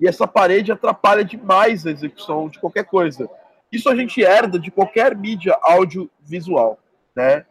[0.00, 3.28] E essa parede atrapalha demais a execução de qualquer coisa.
[3.70, 6.78] Isso a gente herda de qualquer mídia audiovisual,
[7.14, 7.44] né?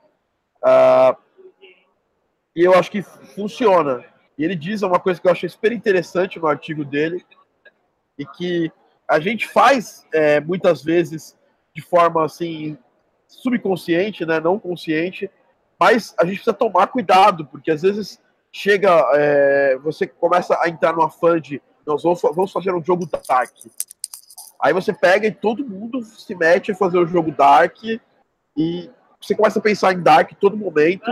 [0.63, 1.15] Uh,
[2.55, 4.03] e eu acho que funciona.
[4.38, 7.23] E ele diz uma coisa que eu achei super interessante no artigo dele,
[8.19, 8.71] e que
[9.07, 11.38] a gente faz é, muitas vezes
[11.73, 12.77] de forma assim
[13.27, 15.31] subconsciente, né, não consciente,
[15.79, 18.19] mas a gente precisa tomar cuidado, porque às vezes
[18.51, 23.08] chega, é, você começa a entrar numa fã de nós vamos, vamos fazer um jogo
[23.08, 23.52] Dark.
[24.62, 27.75] Aí você pega e todo mundo se mete a fazer o um jogo Dark
[28.56, 31.10] e você começa a pensar em Dark todo momento.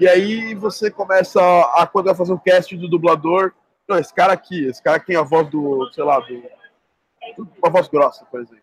[0.00, 1.40] E aí você começa
[1.74, 3.52] a, quando vai fazer um cast do dublador,
[3.88, 7.88] não, esse cara aqui, esse cara tem a voz do, sei lá, do, uma voz
[7.88, 8.62] grossa, por exemplo.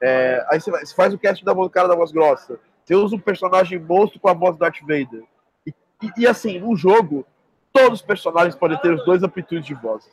[0.00, 2.58] É, aí você, vai, você, faz o cast da, do cara da voz grossa.
[2.84, 5.24] Você usa um personagem monstro com a voz do Darth Vader.
[5.66, 7.26] E, e, e, assim, no jogo,
[7.72, 10.08] todos os personagens podem ter os dois amplitudes de voz.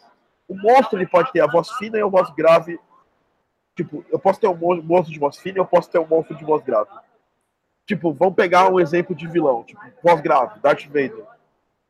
[0.48, 2.80] O monstro ele pode ter a voz fina e a voz grave.
[3.76, 6.36] Tipo, eu posso ter um monstro de voz fina e eu posso ter um monstro
[6.36, 6.90] de voz grave.
[7.86, 9.64] Tipo, vamos pegar um exemplo de vilão.
[9.64, 11.26] Tipo, voz grave, Darth Vader.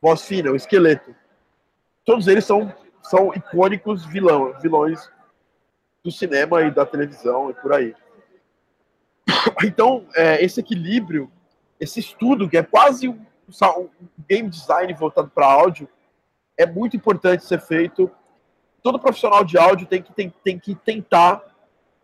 [0.01, 1.15] Voz fina, o esqueleto.
[2.05, 5.10] Todos eles são, são icônicos vilão, vilões
[6.03, 7.95] do cinema e da televisão e por aí.
[9.63, 11.32] Então, é, esse equilíbrio,
[11.79, 13.08] esse estudo, que é quase
[13.77, 13.89] um
[14.27, 15.88] game design voltado para áudio,
[16.57, 18.12] é muito importante ser feito.
[18.83, 21.43] Todo profissional de áudio tem que, tem, tem que tentar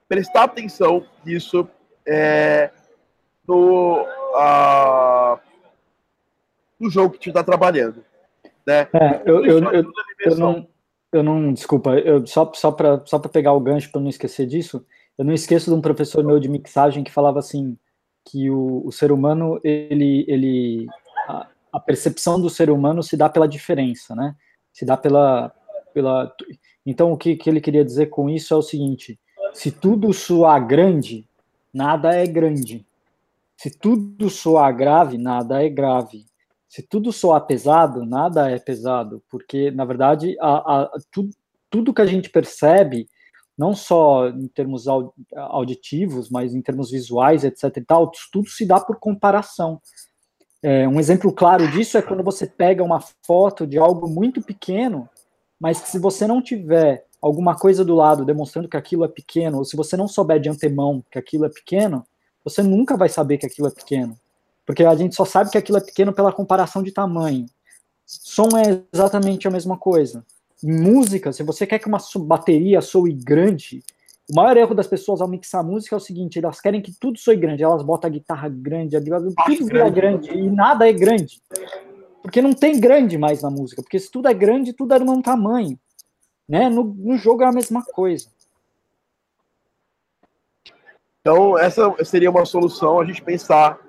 [0.07, 1.67] prestar atenção nisso
[2.05, 2.71] é,
[3.47, 5.39] no, uh,
[6.79, 8.03] no jogo que tu está trabalhando.
[8.65, 8.87] Né?
[8.93, 10.67] É, eu, eu, eu, eu, não,
[11.11, 14.85] eu não, desculpa, eu, só, só para só pegar o gancho para não esquecer disso,
[15.17, 17.77] eu não esqueço de um professor meu de mixagem que falava assim,
[18.25, 20.87] que o, o ser humano, ele, ele
[21.27, 24.35] a, percepção do ser humano se dá pela diferença, né?
[24.71, 25.53] Se dá pela,
[25.93, 26.33] pela...
[26.85, 29.19] Então, o que, que ele queria dizer com isso é o seguinte,
[29.53, 31.27] se tudo soar grande,
[31.73, 32.85] nada é grande.
[33.57, 36.25] Se tudo soar grave, nada é grave
[36.75, 41.29] se tudo soar pesado, nada é pesado, porque, na verdade, a, a, tudo,
[41.69, 43.07] tudo que a gente percebe,
[43.57, 44.85] não só em termos
[45.33, 47.77] auditivos, mas em termos visuais, etc.
[47.77, 49.79] e tal, tudo se dá por comparação.
[50.67, 55.07] É, um exemplo claro disso é quando você pega uma foto de algo muito pequeno,
[55.59, 59.59] mas que se você não tiver alguma coisa do lado demonstrando que aquilo é pequeno,
[59.59, 62.03] ou se você não souber de antemão que aquilo é pequeno,
[62.43, 64.19] você nunca vai saber que aquilo é pequeno.
[64.65, 67.45] Porque a gente só sabe que aquilo é pequeno pela comparação de tamanho.
[68.03, 70.25] Som é exatamente a mesma coisa.
[70.63, 73.83] Em música, se você quer que uma bateria soe grande,
[74.29, 77.19] o maior erro das pessoas ao mixar música é o seguinte: elas querem que tudo
[77.19, 80.93] soe grande, elas botam a guitarra grande, a guitarra, tudo vira grande, e nada é
[80.93, 81.41] grande.
[82.21, 85.05] Porque não tem grande mais na música, porque se tudo é grande, tudo é do
[85.05, 85.79] mesmo tamanho.
[86.49, 86.69] Né?
[86.69, 88.27] No, no jogo é a mesma coisa.
[91.21, 93.79] Então, essa seria uma solução a gente pensar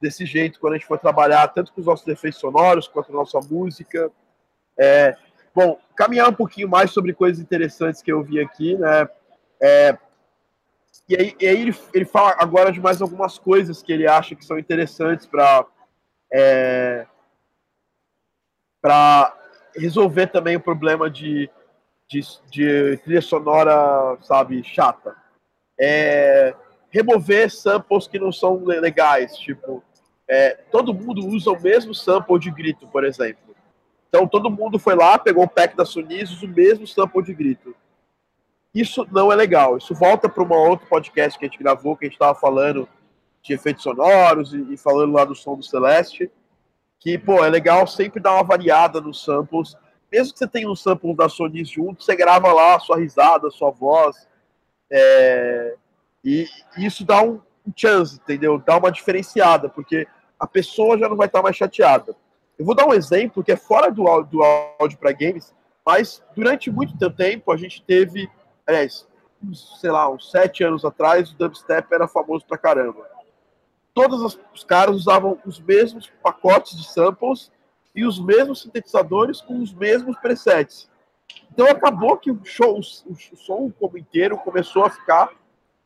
[0.00, 3.14] desse jeito quando a gente for trabalhar tanto com os nossos efeitos sonoros quanto a
[3.14, 4.10] nossa música.
[4.78, 5.14] É,
[5.54, 9.08] bom, caminhar um pouquinho mais sobre coisas interessantes que eu vi aqui, né?
[9.62, 9.96] É,
[11.08, 14.34] e aí, e aí ele, ele, fala agora de mais algumas coisas que ele acha
[14.34, 15.66] que são interessantes para
[16.32, 17.06] é,
[18.80, 19.36] para
[19.76, 21.50] resolver também o problema de,
[22.08, 22.20] de,
[22.50, 25.14] de trilha sonora, sabe, chata.
[25.78, 26.54] É,
[26.90, 29.82] remover samples que não são legais, tipo,
[30.28, 33.54] é, todo mundo usa o mesmo sample de grito, por exemplo.
[34.08, 37.34] Então todo mundo foi lá, pegou o pack da Sunis, usa o mesmo sample de
[37.34, 37.74] grito.
[38.74, 39.76] Isso não é legal.
[39.76, 42.88] Isso volta para um outro podcast que a gente gravou, que a gente estava falando
[43.42, 46.30] de efeitos sonoros e, e, falando lá do som do Celeste.
[46.98, 49.74] Que, pô, é legal sempre dar uma variada nos samples.
[50.12, 53.48] Mesmo que você tenha um sample da Sony junto, você grava lá a sua risada,
[53.48, 54.28] a sua voz.
[54.90, 55.74] É...
[56.22, 58.58] E isso dá um, um chance, entendeu?
[58.58, 60.06] Dá uma diferenciada, porque
[60.38, 62.14] a pessoa já não vai estar mais chateada.
[62.58, 65.54] Eu vou dar um exemplo que é fora do, do áudio para games,
[65.84, 68.28] mas durante muito tempo a gente teve,
[68.70, 69.06] aliás,
[69.80, 73.06] sei lá, uns sete anos atrás, o dubstep era famoso pra caramba.
[73.92, 77.50] Todos os caras usavam os mesmos pacotes de samples
[77.94, 80.88] e os mesmos sintetizadores com os mesmos presets.
[81.52, 85.30] Então acabou que o show, o, o som como inteiro começou a ficar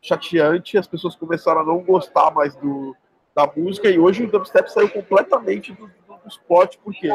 [0.01, 2.95] chateante, as pessoas começaram a não gostar mais do,
[3.35, 7.09] da música e hoje o dubstep saiu completamente do, do, do spot, por quê?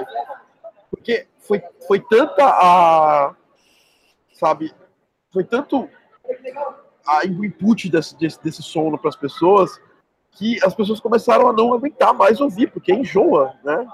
[0.89, 3.36] Porque foi, foi tanta a.
[4.34, 4.73] Sabe?
[5.31, 5.89] Foi tanto
[7.05, 9.79] a, o input desse, desse, desse som para as pessoas
[10.31, 13.87] que as pessoas começaram a não aguentar mais ouvir, porque enjoa, né?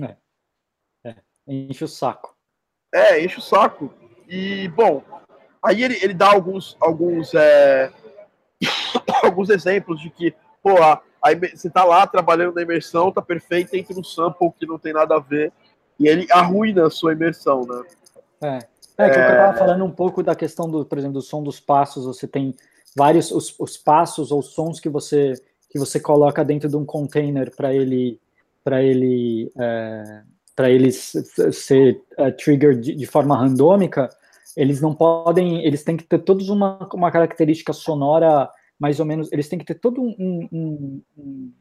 [0.00, 0.16] É.
[1.10, 1.16] é.
[1.46, 2.34] Enche o saco.
[2.92, 3.92] É, enche o saco.
[4.26, 5.02] E, bom,
[5.62, 7.92] aí ele, ele dá alguns, alguns, é,
[9.22, 13.74] alguns exemplos de que, pô, a, Aí você tá lá trabalhando na imersão, tá perfeito,
[13.74, 15.52] entra no sample que não tem nada a ver,
[15.98, 17.82] e ele arruina a sua imersão, né?
[18.40, 18.58] É.
[18.98, 19.22] É, que é...
[19.22, 22.26] eu tava falando um pouco da questão do, por exemplo, do som dos passos, você
[22.26, 22.54] tem
[22.96, 25.34] vários os, os passos ou sons que você
[25.70, 28.18] que você coloca dentro de um container para ele
[28.64, 30.22] para ele é,
[30.58, 31.12] para eles
[31.52, 34.08] ser uh, trigger de, de, forma randômica,
[34.56, 39.30] eles não podem, eles têm que ter todos uma, uma característica sonora mais ou menos,
[39.30, 41.52] eles têm que ter todo um, um, um,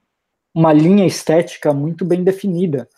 [0.52, 2.90] uma linha estética muito bem definida.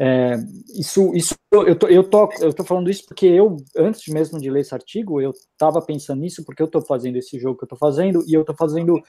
[0.00, 0.36] É,
[0.76, 4.50] isso, isso eu tô, eu tô, eu tô falando isso porque eu, antes mesmo de
[4.50, 7.66] ler esse artigo, eu estava pensando nisso porque eu estou fazendo esse jogo que eu
[7.66, 9.00] estou fazendo e eu estou fazendo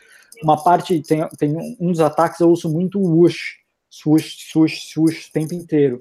[0.44, 3.58] uma parte, tem, tem uns ataques eu uso muito whoosh,
[3.90, 6.00] swoosh, swoosh, swoosh o tempo inteiro.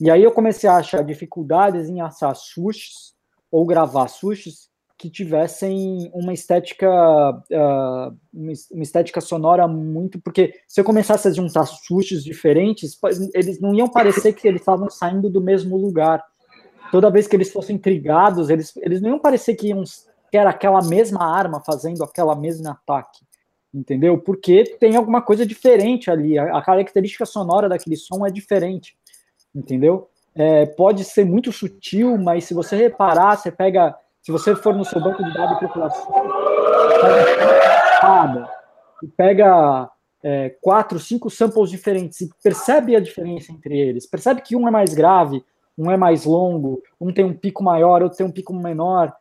[0.00, 3.12] E aí eu comecei a achar dificuldades em assar swooshs
[3.50, 4.69] ou gravar swooshs
[5.00, 11.64] que tivessem uma estética uh, uma estética sonora muito porque se eu começasse a juntar
[11.64, 12.98] swooshs diferentes
[13.32, 16.22] eles não iam parecer que eles estavam saindo do mesmo lugar.
[16.92, 19.82] Toda vez que eles fossem intrigados eles, eles não iam parecer que, iam,
[20.30, 23.24] que era aquela mesma arma fazendo aquela mesma ataque
[23.72, 24.18] entendeu?
[24.18, 28.94] Porque tem alguma coisa diferente ali a, a característica sonora daquele som é diferente
[29.54, 30.10] entendeu?
[30.34, 34.84] É, pode ser muito sutil mas se você reparar você pega se você for no
[34.84, 36.12] seu banco de dados de população,
[38.00, 38.50] pega,
[39.02, 39.90] e pega
[40.22, 44.06] é, quatro, cinco samples diferentes e percebe a diferença entre eles.
[44.06, 45.42] Percebe que um é mais grave,
[45.76, 49.14] um é mais longo, um tem um pico maior, outro tem um pico menor.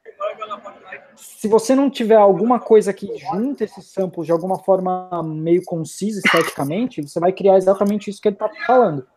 [1.15, 6.21] Se você não tiver alguma coisa que junta esses samples de alguma forma meio concisa
[6.23, 9.07] esteticamente, você vai criar exatamente isso que ele está falando.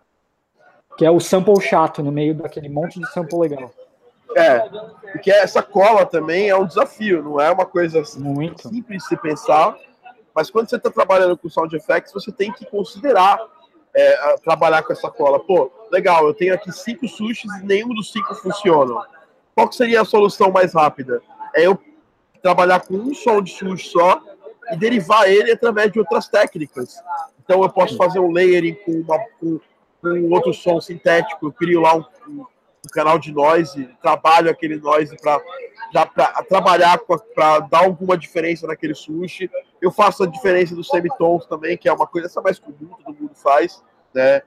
[0.97, 3.71] Que é o sample chato no meio daquele monte de sample legal.
[4.37, 4.61] É,
[5.13, 8.69] porque essa cola também é um desafio, não é uma coisa Muito.
[8.69, 9.77] simples de se pensar,
[10.35, 13.39] mas quando você está trabalhando com sound effects, você tem que considerar
[13.95, 15.39] é, trabalhar com essa cola.
[15.39, 19.03] Pô, legal, eu tenho aqui cinco sushis e nenhum dos cinco funcionam.
[19.55, 21.21] Qual seria a solução mais rápida?
[21.55, 21.79] É eu
[22.43, 24.21] trabalhar com um som de sushi só
[24.71, 26.97] e derivar ele através de outras técnicas.
[27.45, 29.61] Então eu posso fazer um layering com, uma, com,
[30.01, 32.47] com um outro som sintético, eu crio lá um, um
[32.85, 35.41] o canal de noise, trabalho aquele noise para
[36.49, 36.99] trabalhar
[37.35, 39.49] para dar alguma diferença naquele sushi.
[39.81, 43.21] Eu faço a diferença dos semitons também, que é uma coisa essa mais comum, todo
[43.21, 44.43] mundo faz, né?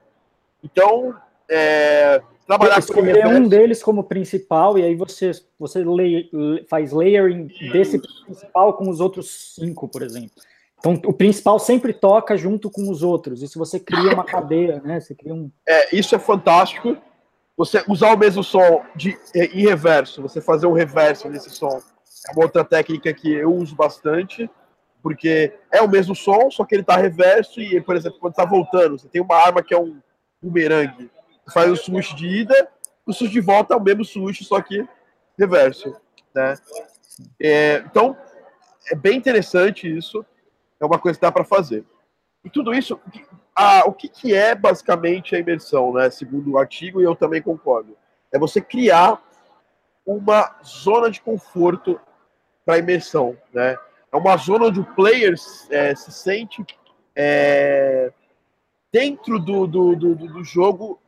[0.62, 1.16] Então,
[1.50, 6.30] é, trabalhar com é um deles como principal e aí você você lay,
[6.70, 10.32] faz layering desse principal com os outros cinco, por exemplo.
[10.78, 13.42] Então, o principal sempre toca junto com os outros.
[13.42, 15.00] E se você cria uma cadeia, né?
[15.00, 15.50] Você cria um.
[15.66, 16.98] É, isso é fantástico
[17.58, 21.82] você usar o mesmo som de, em reverso, você fazer um reverso nesse som,
[22.28, 24.50] é uma outra técnica que eu uso bastante,
[25.02, 28.44] porque é o mesmo som, só que ele está reverso e, por exemplo, quando está
[28.44, 30.02] voltando, você tem uma arma que é um
[30.42, 31.10] bumerangue,
[31.46, 32.70] você faz o switch de ida,
[33.06, 34.86] o switch de volta é o mesmo switch, só que
[35.38, 35.96] reverso,
[36.34, 36.56] né?
[37.40, 38.18] É, então,
[38.92, 40.26] é bem interessante isso,
[40.80, 41.86] é uma coisa que dá para fazer.
[42.44, 43.00] E tudo isso,
[43.56, 46.10] a, o que, que é basicamente a imersão, né?
[46.10, 47.98] Segundo o artigo, e eu também concordo.
[48.32, 49.22] É você criar
[50.06, 52.00] uma zona de conforto
[52.66, 53.78] para imersão, né?
[54.12, 55.36] É uma zona onde o player
[55.70, 56.66] é, se sente
[57.16, 58.12] é,
[58.92, 61.02] dentro do, do, do, do, jogo,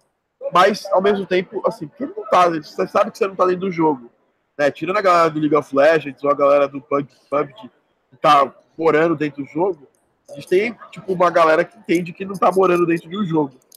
[0.54, 3.62] mas ao mesmo tempo, assim, porque não tá, você sabe que você não tá dentro
[3.62, 4.10] do jogo.
[4.58, 4.72] Né?
[4.72, 7.70] Tirando a galera do League of Legends ou a galera do PUBG, PUBG
[8.10, 9.87] que tá morando dentro do jogo,
[10.30, 13.26] a gente tem, tipo, uma galera que entende que não tá morando dentro de um
[13.26, 13.54] jogo.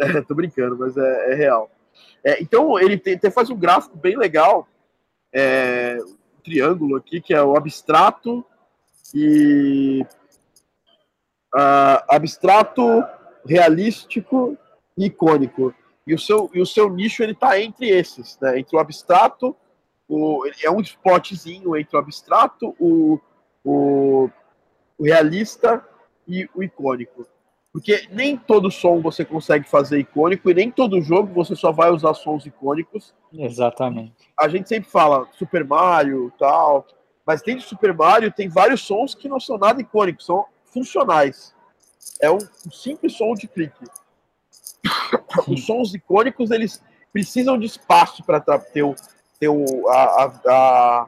[0.00, 1.68] É, tô brincando, mas é, é real.
[2.22, 4.68] É, então, ele tem, tem, faz um gráfico bem legal,
[5.32, 8.44] é, um triângulo aqui, que é o abstrato
[9.12, 10.06] e...
[11.52, 13.04] Uh, abstrato,
[13.44, 14.56] realístico
[14.96, 15.74] e icônico.
[16.06, 18.58] E o seu, e o seu nicho, ele tá entre esses, né?
[18.58, 19.56] Entre o abstrato,
[20.08, 23.20] o, é um spotzinho entre o abstrato, o,
[23.64, 24.30] o
[24.98, 25.82] o realista
[26.26, 27.26] e o icônico.
[27.72, 31.90] Porque nem todo som você consegue fazer icônico e nem todo jogo você só vai
[31.90, 33.14] usar sons icônicos.
[33.32, 34.14] Exatamente.
[34.38, 36.86] A gente sempre fala Super Mario tal,
[37.26, 41.54] mas dentro de Super Mario tem vários sons que não são nada icônicos, são funcionais.
[42.20, 43.84] É um, um simples som de clique.
[45.44, 45.54] Sim.
[45.54, 46.82] Os sons icônicos eles
[47.12, 48.94] precisam de espaço para ter o,
[49.38, 51.06] ter o, a, a, a,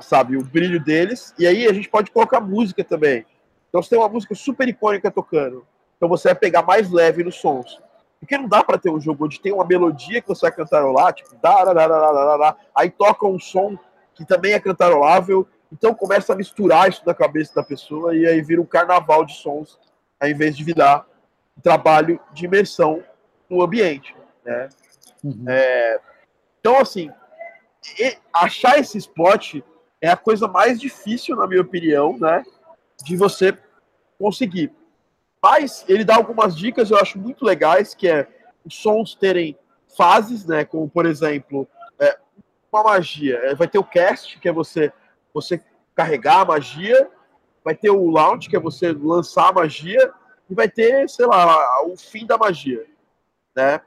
[0.00, 3.24] sabe, o brilho deles, e aí a gente pode colocar música também.
[3.68, 5.66] Então você tem uma música super icônica tocando,
[5.96, 7.80] então você vai pegar mais leve nos sons.
[8.18, 11.14] Porque não dá para ter um jogo onde tem uma melodia que você vai cantarolar,
[11.14, 11.34] tipo,
[12.74, 13.78] aí toca um som
[14.14, 18.42] que também é cantarolável, então começa a misturar isso na cabeça da pessoa e aí
[18.42, 19.78] vira um carnaval de sons,
[20.20, 21.06] ao invés de virar
[21.56, 23.02] um trabalho de imersão
[23.48, 24.14] no ambiente,
[24.44, 24.68] né?
[25.24, 25.44] Uhum.
[25.48, 26.00] É,
[26.60, 27.10] então, assim,
[28.32, 29.56] achar esse spot
[30.00, 32.42] é a coisa mais difícil, na minha opinião, né,
[33.04, 33.56] de você
[34.18, 34.72] conseguir.
[35.42, 38.28] Mas ele dá algumas dicas, eu acho muito legais, que é
[38.64, 39.58] os sons terem
[39.96, 41.66] fases, né, como por exemplo,
[41.98, 42.18] é,
[42.72, 43.36] uma magia.
[43.44, 44.92] É, vai ter o cast, que é você
[45.32, 45.62] você
[45.94, 47.08] carregar a magia,
[47.64, 50.12] vai ter o launch, que é você lançar a magia,
[50.48, 52.84] e vai ter, sei lá, o fim da magia,
[53.54, 53.80] né?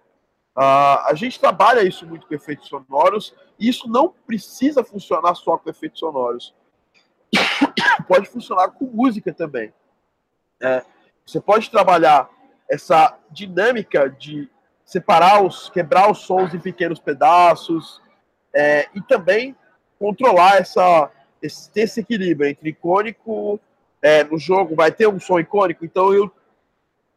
[0.55, 5.57] Uh, a gente trabalha isso muito com efeitos sonoros, e isso não precisa funcionar só
[5.57, 6.53] com efeitos sonoros.
[8.07, 9.73] pode funcionar com música também.
[10.61, 10.83] É,
[11.25, 12.29] você pode trabalhar
[12.69, 14.49] essa dinâmica de
[14.85, 18.01] separar os, quebrar os sons em pequenos pedaços,
[18.53, 19.55] é, e também
[19.97, 21.09] controlar essa,
[21.41, 23.59] esse, esse equilíbrio entre icônico
[24.01, 26.31] é, no jogo, vai ter um som icônico, então eu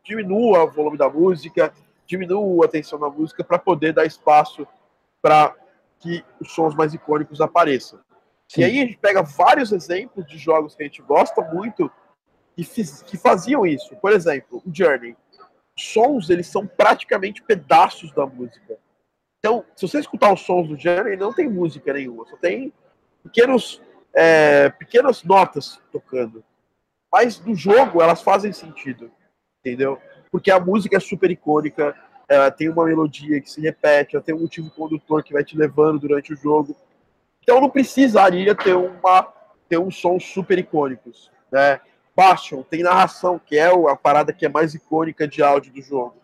[0.03, 1.73] diminuo o volume da música,
[2.07, 4.67] diminuo a tensão da música para poder dar espaço
[5.21, 5.55] para
[5.99, 7.99] que os sons mais icônicos apareçam.
[8.49, 8.61] Sim.
[8.61, 11.91] E aí a gente pega vários exemplos de jogos que a gente gosta muito
[12.57, 13.95] e que faziam isso.
[13.97, 15.17] Por exemplo, o Journey.
[15.79, 18.79] Sons, eles são praticamente pedaços da música.
[19.39, 22.73] Então, se você escutar os sons do Journey, não tem música nenhuma, só tem
[23.23, 23.83] pequenos,
[24.15, 26.43] é, pequenas notas tocando.
[27.13, 29.11] Mas no jogo, elas fazem sentido,
[29.61, 30.01] entendeu?
[30.37, 31.97] Porque a música é super icônica,
[32.29, 35.57] ela tem uma melodia que se repete, ela tem um motivo condutor que vai te
[35.57, 36.77] levando durante o jogo.
[37.43, 39.33] Então não precisaria ter uma
[39.67, 41.81] ter um som super icônicos, né?
[42.15, 46.17] Bastion tem narração, que é a parada que é mais icônica de áudio do jogo.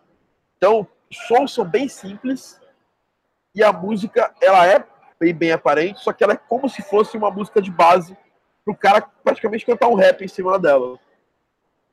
[0.57, 2.61] Então, os sons são bem simples
[3.55, 4.85] e a música, ela é
[5.19, 8.15] bem, bem aparente, só que ela é como se fosse uma música de base
[8.63, 10.99] para o cara praticamente cantar um rap em cima dela.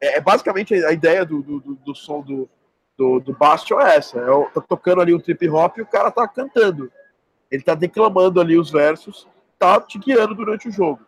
[0.01, 2.49] É, é basicamente a ideia do, do, do, do som do,
[2.97, 4.19] do, do Bastion é essa.
[4.19, 6.91] É, tá tocando ali o trip hop e o cara tá cantando.
[7.51, 9.27] Ele tá declamando ali os versos,
[9.59, 11.01] tá te guiando durante o jogo.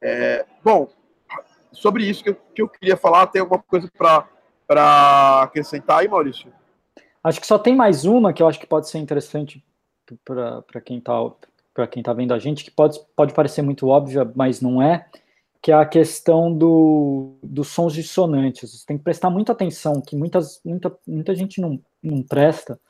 [0.00, 0.88] É, bom,
[1.72, 3.26] sobre isso que eu, que eu queria falar.
[3.26, 6.52] Tem alguma coisa para acrescentar aí, Maurício?
[7.22, 9.62] Acho que só tem mais uma que eu acho que pode ser interessante
[10.24, 11.12] para quem está
[11.72, 15.06] para quem tá vendo a gente, que pode, pode parecer muito óbvia, mas não é,
[15.62, 18.72] que é a questão do, dos sons dissonantes.
[18.72, 22.80] Você tem que prestar muita atenção, que muitas, muita, muita gente não, não presta.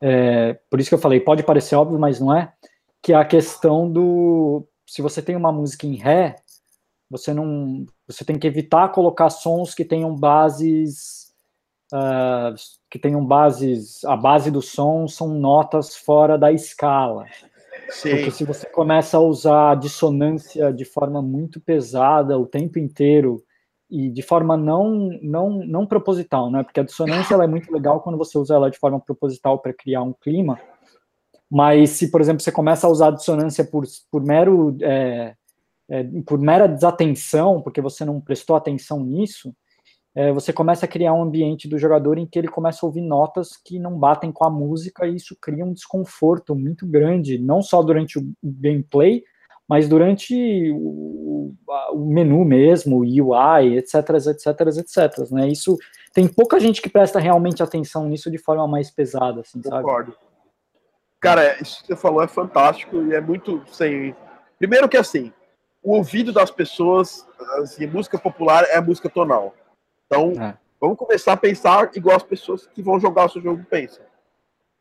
[0.00, 2.52] É, por isso que eu falei, pode parecer óbvio, mas não é,
[3.00, 6.36] que é a questão do se você tem uma música em ré,
[7.08, 7.86] você não.
[8.06, 11.32] Você tem que evitar colocar sons que tenham bases.
[11.92, 12.54] Uh,
[12.90, 14.04] que tenham bases.
[14.04, 17.26] A base do som são notas fora da escala.
[18.16, 23.42] Porque se você começa a usar dissonância de forma muito pesada o tempo inteiro
[23.90, 26.62] e de forma não não não proposital, né?
[26.62, 29.72] Porque a dissonância ela é muito legal quando você usa ela de forma proposital para
[29.72, 30.58] criar um clima.
[31.50, 35.34] Mas se, por exemplo, você começa a usar a dissonância por, por mero é,
[35.90, 39.54] é, por mera desatenção, porque você não prestou atenção nisso,
[40.14, 43.00] é, você começa a criar um ambiente do jogador em que ele começa a ouvir
[43.00, 47.62] notas que não batem com a música e isso cria um desconforto muito grande, não
[47.62, 49.24] só durante o gameplay,
[49.66, 51.54] mas durante o,
[51.92, 53.94] o menu mesmo, o UI, etc,
[54.28, 55.48] etc, etc, né?
[55.48, 55.78] Isso
[56.12, 60.14] tem pouca gente que presta realmente atenção nisso de forma mais pesada, assim, Concordo.
[61.18, 64.14] Cara, isso que você falou é fantástico e é muito sem.
[64.58, 65.32] Primeiro que assim,
[65.82, 67.26] o ouvido das pessoas,
[67.58, 69.54] assim, música popular é música tonal.
[70.12, 70.54] Então, é.
[70.78, 74.04] vamos começar a pensar igual as pessoas que vão jogar o seu jogo pensam.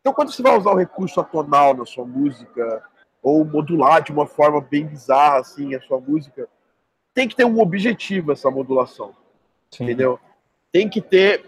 [0.01, 2.83] Então, quando você vai usar o recurso atonal na sua música,
[3.23, 6.49] ou modular de uma forma bem bizarra, assim, a sua música,
[7.13, 9.15] tem que ter um objetivo essa modulação.
[9.69, 9.85] Sim.
[9.85, 10.19] Entendeu?
[10.69, 11.45] Tem que ter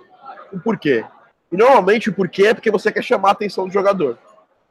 [0.53, 1.03] um porquê.
[1.51, 4.17] E normalmente o porquê é porque você quer chamar a atenção do jogador.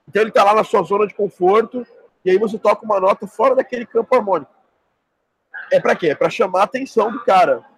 [0.08, 1.86] Então ele está lá na sua zona de conforto,
[2.24, 4.52] e aí você toca uma nota fora daquele campo harmônico.
[5.70, 6.08] É para quê?
[6.08, 7.71] É para chamar a atenção do cara.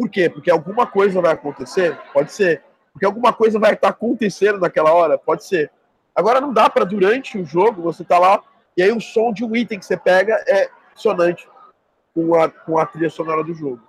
[0.00, 0.30] Por quê?
[0.30, 1.94] Porque alguma coisa vai acontecer?
[2.14, 2.62] Pode ser.
[2.90, 5.18] Porque alguma coisa vai estar acontecendo naquela hora?
[5.18, 5.70] Pode ser.
[6.14, 8.42] Agora não dá para durante o jogo você tá lá
[8.74, 11.46] e aí o som de um item que você pega é sonante
[12.14, 13.82] com a, com a trilha sonora do jogo.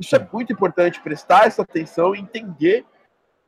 [0.00, 2.86] Isso é muito importante, prestar essa atenção e entender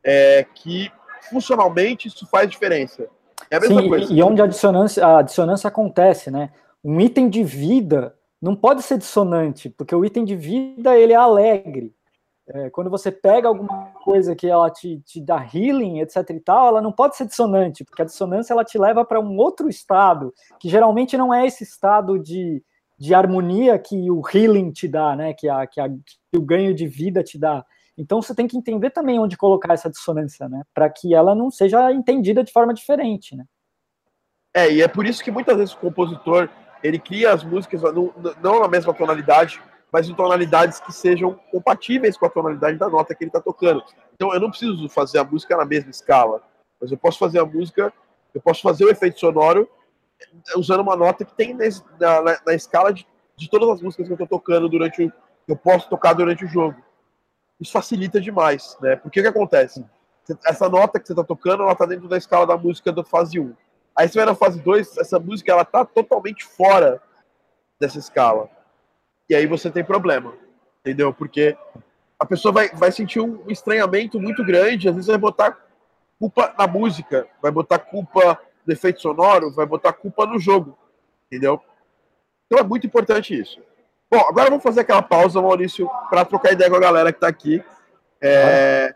[0.05, 0.93] é, que
[1.31, 3.09] funcionalmente isso faz diferença.
[3.51, 4.12] É a mesma Sim, coisa.
[4.12, 6.51] E onde a dissonância, a dissonância acontece, né?
[6.85, 11.16] Um item de vida não pode ser dissonante, porque o item de vida ele é
[11.16, 11.95] alegre.
[12.47, 16.68] É, quando você pega alguma coisa que ela te, te dá healing, etc e tal,
[16.68, 20.30] ela não pode ser dissonante, porque a dissonância ela te leva para um outro estado,
[20.61, 22.62] que geralmente não é esse estado de,
[22.99, 26.74] de harmonia que o healing te dá, né, que, a, que, a, que o ganho
[26.74, 27.64] de vida te dá.
[27.97, 31.51] Então você tem que entender também onde colocar essa dissonância, né, para que ela não
[31.51, 33.47] seja entendida de forma diferente, né.
[34.53, 36.51] É, e é por isso que muitas vezes o compositor
[36.85, 38.12] ele cria as músicas não,
[38.43, 39.61] não na mesma tonalidade,
[39.91, 43.82] mas em tonalidades que sejam compatíveis com a tonalidade da nota que ele está tocando.
[44.12, 46.43] Então eu não preciso fazer a música na mesma escala,
[46.78, 47.91] mas eu posso fazer a música,
[48.35, 49.66] eu posso fazer o efeito sonoro
[50.57, 51.64] usando uma nota que tem na,
[51.99, 53.07] na, na escala de,
[53.37, 56.45] de, todas as músicas que eu estou tocando durante o que eu posso tocar durante
[56.45, 56.76] o jogo.
[57.59, 58.97] Isso facilita demais, né?
[58.97, 59.85] Porque o que acontece?
[60.47, 63.41] Essa nota que você está tocando, ela está dentro da escala da música da fase
[63.41, 63.55] 1.
[63.97, 67.01] Aí você vai na fase 2, essa música ela tá totalmente fora
[67.80, 68.49] dessa escala.
[69.28, 70.34] E aí você tem problema,
[70.80, 71.12] entendeu?
[71.12, 71.57] Porque
[72.18, 75.59] a pessoa vai, vai sentir um estranhamento muito grande, às vezes vai botar
[76.18, 80.76] culpa na música, vai botar culpa no efeito sonoro, vai botar culpa no jogo,
[81.26, 81.61] entendeu?
[82.47, 83.61] Então é muito importante isso.
[84.11, 87.28] Bom, agora vamos fazer aquela pausa, Maurício, para trocar ideia com a galera que está
[87.28, 87.62] aqui,
[88.20, 88.95] é,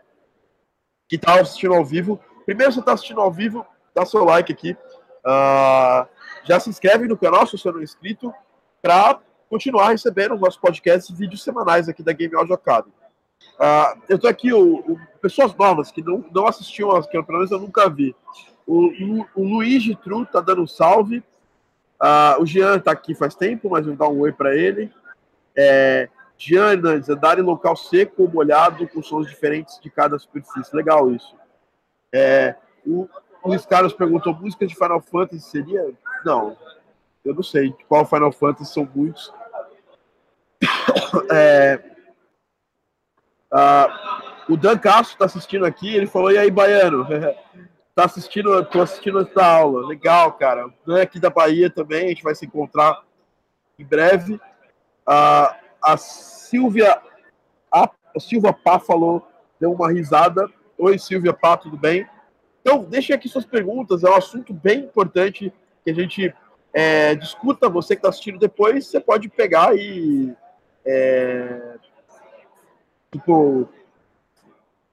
[1.07, 2.19] que está assistindo ao vivo.
[2.45, 4.77] Primeiro, você está assistindo ao vivo, dá seu like aqui.
[5.25, 6.07] Uh,
[6.43, 8.33] já se inscreve no canal se você não é inscrito,
[8.81, 12.93] para continuar recebendo os nossos podcasts e vídeos semanais aqui da Game Audio Academy.
[13.59, 17.51] Uh, eu tô aqui, o, o, pessoas novas que não, não assistiam, que pelo menos
[17.51, 18.15] eu nunca vi.
[18.65, 21.23] O, o, o Luigi Tru tá dando um salve.
[22.01, 24.91] Uh, o Jean tá aqui faz tempo, mas vou dar um oi para ele.
[25.55, 26.07] É,
[26.37, 30.73] Jean andar em local seco ou molhado com sons diferentes de cada superfície.
[30.73, 31.35] Legal isso.
[32.13, 32.55] É,
[32.87, 33.09] o
[33.43, 35.93] Luiz Carlos perguntou: música de Final Fantasy seria?
[36.25, 36.57] Não,
[37.23, 39.33] eu não sei qual Final Fantasy, são muitos.
[41.31, 41.79] É,
[43.53, 47.07] uh, o Dan Castro está assistindo aqui, ele falou: e aí, Baiano?
[47.95, 49.87] tá assistindo, tô assistindo essa aula.
[49.87, 50.69] Legal, cara.
[50.85, 53.03] Dan é aqui da Bahia também, a gente vai se encontrar
[53.77, 54.35] em breve.
[54.35, 57.01] Uh, a Silvia,
[57.71, 59.27] a, a Silvia Pá falou,
[59.59, 60.49] deu uma risada.
[60.77, 62.07] Oi, Silvia Pá, tudo bem?
[62.69, 65.51] Então, deixem aqui suas perguntas, é um assunto bem importante
[65.83, 66.31] que a gente
[66.71, 67.67] é, discuta.
[67.67, 70.35] Você que está assistindo depois, você pode pegar e.
[70.85, 71.77] É,
[73.11, 73.67] tipo,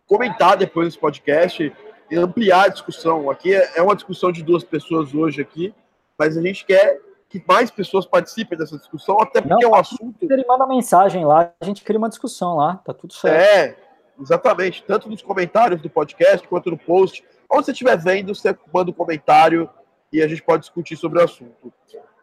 [0.06, 1.70] comentar depois desse podcast
[2.10, 3.28] e ampliar a discussão.
[3.28, 5.74] Aqui é uma discussão de duas pessoas hoje aqui,
[6.18, 6.98] mas a gente quer
[7.28, 10.16] que mais pessoas participem dessa discussão, até porque Não, é um assunto.
[10.22, 13.36] Ele manda mensagem lá, a gente cria uma discussão lá, tá tudo certo.
[13.36, 13.76] É,
[14.18, 14.82] exatamente.
[14.82, 17.22] Tanto nos comentários do podcast quanto no post.
[17.50, 19.68] Onde você estiver vendo, você manda um comentário
[20.12, 21.72] e a gente pode discutir sobre o assunto.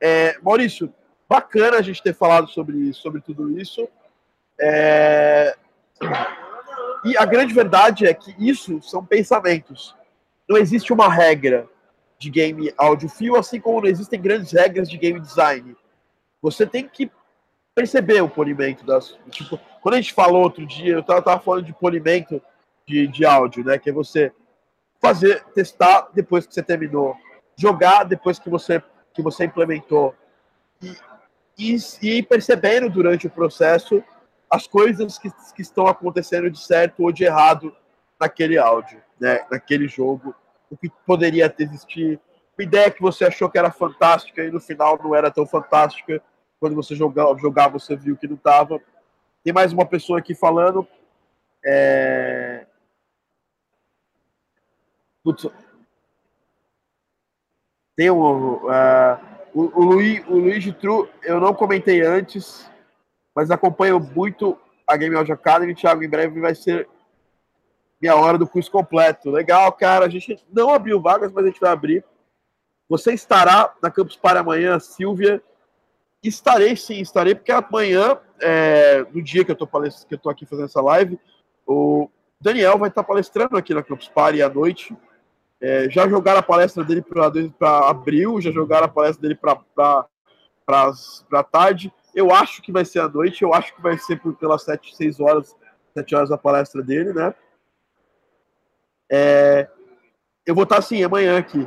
[0.02, 0.94] É, Maurício,
[1.28, 3.88] bacana a gente ter falado sobre, sobre tudo isso.
[4.60, 5.56] É...
[7.06, 9.96] E a grande verdade é que isso são pensamentos.
[10.48, 11.68] Não existe uma regra
[12.18, 15.76] de game audiofil, assim como não existem grandes regras de game design.
[16.42, 17.12] Você tem que
[17.76, 19.18] perceber o polimento das.
[19.30, 22.42] Tipo, quando a gente falou outro dia, eu estava tava falando de polimento
[22.86, 23.78] de, de áudio, né?
[23.78, 24.32] Que é você
[25.04, 27.16] fazer, testar depois que você terminou,
[27.58, 28.82] jogar depois que você,
[29.14, 30.16] que você implementou
[30.82, 30.96] e,
[31.58, 34.02] e, e percebendo durante o processo
[34.50, 37.76] as coisas que, que estão acontecendo de certo ou de errado
[38.20, 39.46] naquele áudio, né?
[39.52, 40.34] naquele jogo,
[40.70, 42.22] o que poderia ter existido,
[42.58, 46.22] uma ideia que você achou que era fantástica e no final não era tão fantástica,
[46.60, 48.80] quando você jogava, jogava você viu que não estava.
[49.44, 50.88] Tem mais uma pessoa aqui falando.
[51.66, 52.53] É...
[55.24, 55.48] Putz,
[57.96, 59.20] tem um, uh,
[59.54, 62.70] o, o, Luiz, o Luiz Tru, eu não comentei antes,
[63.36, 64.58] mas acompanho muito
[64.88, 65.76] a Game Audio Academy.
[65.76, 66.88] Thiago, em breve vai ser
[68.02, 69.30] minha hora do curso completo.
[69.30, 70.06] Legal, cara.
[70.06, 72.04] A gente não abriu vagas, mas a gente vai abrir.
[72.90, 75.42] Você estará na Campus Party amanhã, Silvia.
[76.22, 80.06] Estarei sim, estarei, porque amanhã, é, no dia que eu, palest...
[80.06, 81.20] que aqui fazendo essa live,
[81.68, 82.10] o
[82.40, 84.96] Daniel vai estar palestrando aqui na Campus Party à noite.
[85.64, 90.04] É, já jogaram a palestra dele para abril, já jogaram a palestra dele para
[91.50, 91.90] tarde.
[92.14, 94.94] Eu acho que vai ser à noite, eu acho que vai ser por, pelas 7,
[94.94, 95.56] 6 horas,
[95.94, 97.34] 7 horas a palestra dele, né?
[99.10, 99.70] É,
[100.46, 101.66] eu vou estar assim amanhã aqui.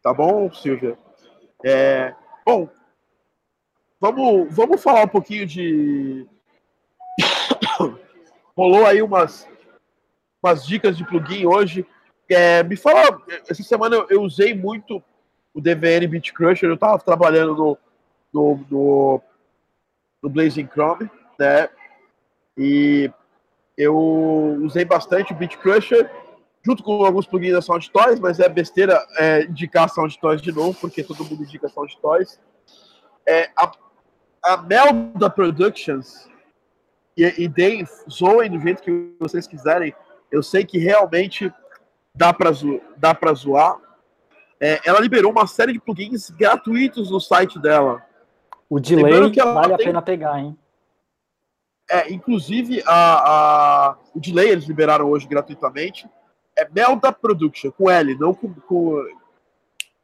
[0.00, 0.96] Tá bom, Silvia?
[1.64, 2.14] É,
[2.46, 2.68] bom,
[4.00, 6.28] vamos, vamos falar um pouquinho de.
[8.56, 9.48] Rolou aí umas,
[10.40, 11.84] umas dicas de plugin hoje.
[12.28, 15.02] É, me fala, essa semana eu, eu, usei muito
[15.54, 17.78] o DVN Beat Crusher, eu estava trabalhando no,
[18.32, 19.22] no, no,
[20.22, 21.08] no, Blazing Chrome,
[21.38, 21.68] né?
[22.58, 23.10] E
[23.76, 23.96] eu
[24.62, 26.10] usei bastante o Beat Crusher,
[26.64, 30.50] junto com alguns plugins da Sound Toys, mas é besteira é, indicar Sound Toys de
[30.50, 32.40] novo, porque todo mundo indica Sound Toys.
[33.24, 33.70] É, a,
[34.42, 36.28] a Melda Productions
[37.16, 39.94] e, e deem, zoem do jeito que vocês quiserem,
[40.30, 41.52] eu sei que realmente
[42.16, 43.78] dá para zo dá para zoar.
[44.58, 48.02] É, ela liberou uma série de plugins gratuitos no site dela.
[48.68, 49.74] O delay vale tem...
[49.74, 50.58] a pena pegar, hein?
[51.88, 56.08] É, inclusive, a, a, o delay eles liberaram hoje gratuitamente.
[56.58, 59.04] É Melda Production, com L, não com, com.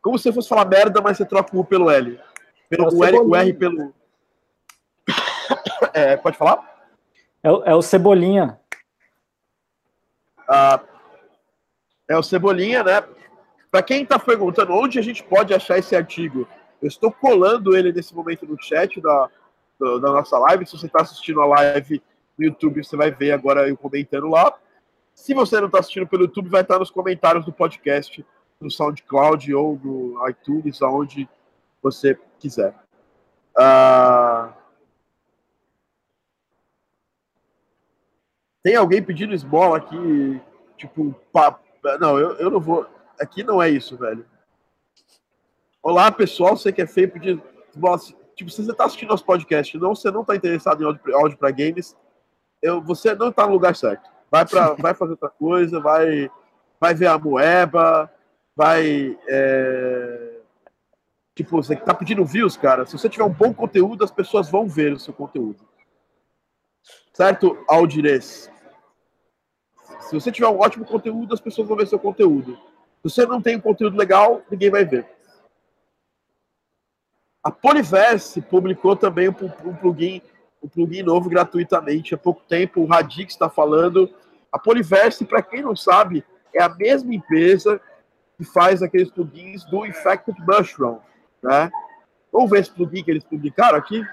[0.00, 2.20] Como se fosse falar merda, mas você troca o U pelo L.
[2.68, 3.94] Pelo, é o, L, o R pelo.
[5.94, 6.88] É, pode falar?
[7.42, 8.58] É, é o Cebolinha.
[10.48, 10.80] Ah,
[12.08, 13.02] é o Cebolinha, né?
[13.70, 16.46] Para quem está perguntando onde a gente pode achar esse artigo,
[16.80, 19.30] eu estou colando ele nesse momento no chat da,
[19.78, 20.66] da, nossa live.
[20.66, 22.02] Se você está assistindo a live
[22.36, 24.52] no YouTube, você vai ver agora eu comentando lá.
[25.14, 28.24] Se você não está assistindo pelo YouTube, vai estar nos comentários do podcast,
[28.60, 31.28] no SoundCloud ou no iTunes, aonde
[31.82, 32.74] você quiser.
[33.56, 34.52] Uh...
[38.62, 40.40] Tem alguém pedindo esmola aqui,
[40.76, 41.58] tipo, pa...
[42.00, 42.86] não, eu, eu não vou.
[43.20, 44.24] Aqui não é isso, velho.
[45.82, 47.12] Olá, pessoal, você que é feio
[47.70, 47.98] esmola.
[48.34, 51.38] Tipo, se você está assistindo nosso podcast, não, você não está interessado em áudio, áudio
[51.38, 51.96] para games,
[52.62, 54.08] eu, você não está no lugar certo.
[54.30, 56.30] Vai para, vai fazer outra coisa, vai,
[56.80, 58.10] vai ver a moeba,
[58.56, 60.40] vai, é...
[61.34, 62.86] tipo, você está pedindo views, cara.
[62.86, 65.68] Se você tiver um bom conteúdo, as pessoas vão ver o seu conteúdo.
[67.12, 68.50] Certo, Aldires?
[70.12, 72.58] Se você tiver um ótimo conteúdo, as pessoas vão ver seu conteúdo.
[73.02, 75.06] Se você não tem um conteúdo legal, ninguém vai ver.
[77.42, 80.20] A Poliverse publicou também um, plugin,
[80.62, 82.82] um plugin novo gratuitamente há pouco tempo.
[82.82, 84.06] O Radix está falando.
[84.52, 86.22] A Poliverse, para quem não sabe,
[86.54, 87.80] é a mesma empresa
[88.36, 90.98] que faz aqueles plugins do Infected Mushroom,
[91.42, 91.72] né?
[92.30, 94.06] Vamos ver esse plugin que eles publicaram aqui?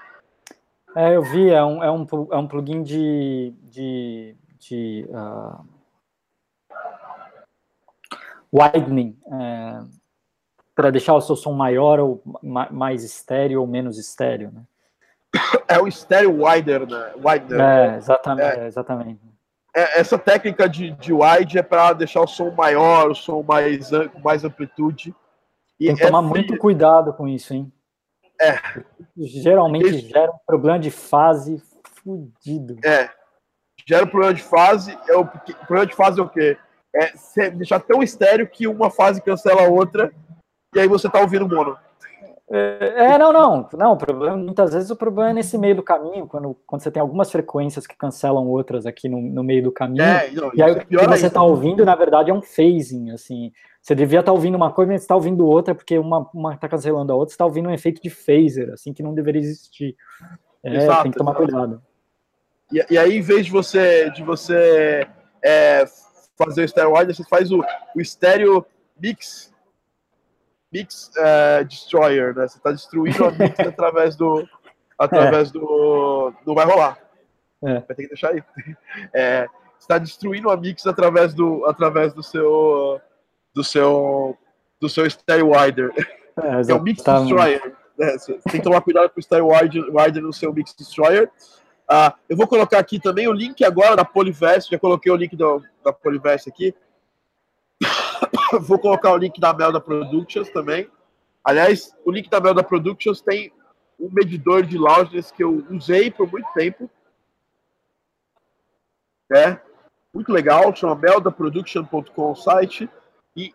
[0.96, 5.79] É, eu vi, é um, é um, é um plugin de, de, de uh,
[8.54, 9.80] widening, é,
[10.76, 12.22] para deixar o seu som maior ou
[12.72, 14.64] mais estéreo ou menos estéreo, né?
[15.68, 17.14] É o stereo wider, né?
[17.16, 18.60] Wider, é, exatamente.
[18.60, 19.20] É, exatamente.
[19.76, 23.90] É, essa técnica de, de wide é para deixar o som maior, o som mais
[23.90, 25.14] com mais amplitude.
[25.80, 27.72] E Tem que tomar é muito cuidado com isso, hein?
[28.42, 28.58] É.
[29.16, 31.62] Geralmente gera um problema de fase
[32.04, 32.78] fudido.
[32.84, 33.10] É.
[33.86, 34.98] Gera um problema de fase.
[35.08, 36.58] É o, o problema de fase é o quê?
[36.96, 40.12] É deixar tão estéreo que uma fase cancela a outra
[40.76, 41.78] e aí você tá ouvindo mono.
[42.52, 43.94] É, é, não, não, não.
[43.94, 47.00] O problema, muitas vezes o problema é nesse meio do caminho, quando, quando você tem
[47.00, 50.04] algumas frequências que cancelam outras aqui no, no meio do caminho.
[50.04, 53.12] É, não, e aí é o que você está ouvindo, na verdade, é um phasing,
[53.12, 53.52] assim.
[53.82, 56.68] Você devia estar tá ouvindo uma coisa, mas está ouvindo outra, porque uma uma está
[56.68, 59.96] cancelando a outra, você está ouvindo um efeito de phaser, assim, que não deveria existir.
[60.64, 61.46] É, exato, tem que tomar exato.
[61.46, 61.82] cuidado.
[62.72, 65.08] E, e, aí, em vez de você, de você
[65.44, 65.86] é,
[66.42, 67.62] fazer o stereo você faz o,
[67.96, 68.66] o stereo
[69.00, 69.54] mix
[70.72, 72.48] mix uh, destroyer, né?
[72.48, 74.48] Você está destruindo a mix através do
[74.98, 75.52] através é.
[75.52, 76.98] do não vai rolar.
[77.64, 77.74] É.
[77.74, 78.44] Vai ter que deixar aí.
[79.14, 79.48] É,
[79.80, 83.02] está destruindo a mix através do através do seu
[83.54, 84.38] do seu
[84.80, 85.92] do seu stereo wider.
[86.42, 87.76] É, é o mix destroyer.
[87.98, 88.18] Né?
[88.18, 91.30] Você tem que tomar cuidado com o stereo wider, wider no seu mix destroyer.
[91.92, 95.36] Uh, eu vou colocar aqui também o link agora da Polyvest, já coloquei o link
[95.36, 96.76] do, da Polyvest aqui.
[98.62, 100.88] vou colocar o link da Melda Productions também.
[101.44, 103.52] Aliás, o link da Melda Productions tem
[104.00, 106.88] um medidor de loudness que eu usei por muito tempo.
[109.34, 109.60] É
[110.14, 112.88] muito legal, chama meldaproduction.com o site.
[113.36, 113.52] E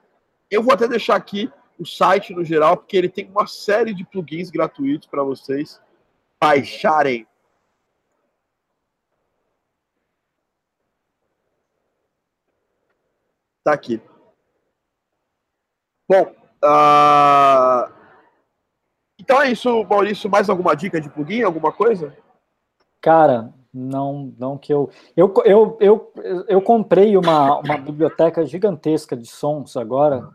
[0.50, 4.04] eu vou até deixar aqui o site no geral, porque ele tem uma série de
[4.04, 5.80] plugins gratuitos para vocês
[6.40, 7.26] baixarem
[13.64, 14.00] Tá aqui.
[16.06, 16.22] Bom,
[16.62, 17.90] uh...
[19.18, 20.28] então é isso, Maurício.
[20.28, 22.14] Mais alguma dica de plugin, alguma coisa?
[23.00, 24.90] Cara, não, não que eu.
[25.16, 26.12] Eu, eu, eu,
[26.46, 30.28] eu comprei uma, uma biblioteca gigantesca de sons agora.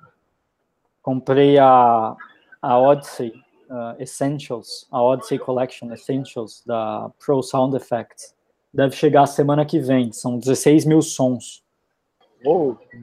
[1.04, 2.16] Comprei a,
[2.60, 3.32] a Odyssey
[3.70, 8.36] uh, Essentials, a Odyssey Collection Essentials da Pro Sound Effects.
[8.74, 10.12] Deve chegar semana que vem.
[10.12, 11.64] São 16 mil sons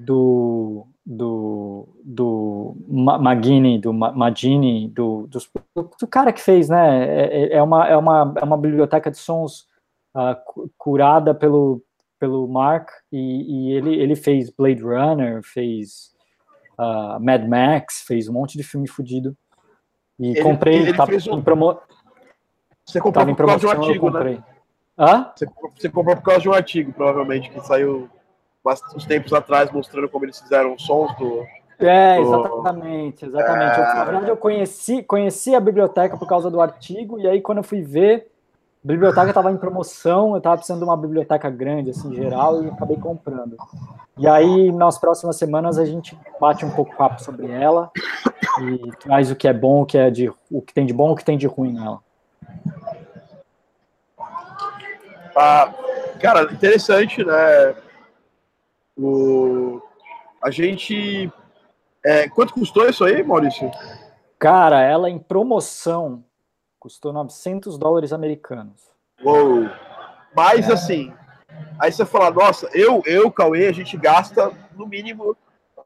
[0.05, 5.39] do do, do Magini, do Magini, do, do,
[6.01, 7.07] do, cara que fez, né?
[7.07, 9.69] É, é, é, uma, é, uma, é uma biblioteca de sons
[10.17, 10.35] uh,
[10.77, 11.81] curada pelo,
[12.19, 13.19] pelo Mark, e,
[13.69, 16.13] e, ele, ele fez Blade Runner, fez
[16.77, 19.37] uh, Mad Max, fez um monte de filme fudido.
[20.19, 21.39] E ele, comprei, ele tava um...
[21.39, 21.79] em promo...
[22.85, 24.45] Você comprou por causa de um artigo, né?
[24.99, 25.31] Hã?
[25.37, 28.09] Você, você comprou por causa de um artigo, provavelmente, que saiu
[28.95, 31.45] uns tempos atrás mostrando como eles fizeram sons do,
[31.79, 33.79] É, exatamente, exatamente.
[33.79, 33.81] É...
[33.81, 37.59] Eu, na verdade, eu conheci, conheci a biblioteca por causa do artigo, e aí quando
[37.59, 38.31] eu fui ver,
[38.85, 42.69] a biblioteca estava em promoção, eu estava precisando de uma biblioteca grande, assim, geral, e
[42.69, 43.57] acabei comprando.
[44.17, 47.91] E aí, nas próximas semanas, a gente bate um pouco papo sobre ela
[48.63, 51.11] e traz o que é bom, o que, é de, o que tem de bom,
[51.11, 52.01] o que tem de ruim nela.
[55.37, 55.71] Ah,
[56.19, 57.75] cara, interessante, né?
[58.97, 59.81] O,
[60.43, 61.31] a gente.
[62.05, 63.71] É, quanto custou isso aí, Maurício?
[64.39, 66.25] Cara, ela em promoção
[66.79, 68.81] custou 900 dólares americanos.
[69.25, 69.69] Uou!
[70.35, 70.73] Mas é.
[70.73, 71.13] assim,
[71.81, 75.37] aí você fala, nossa, eu, eu, Cauê, a gente gasta no mínimo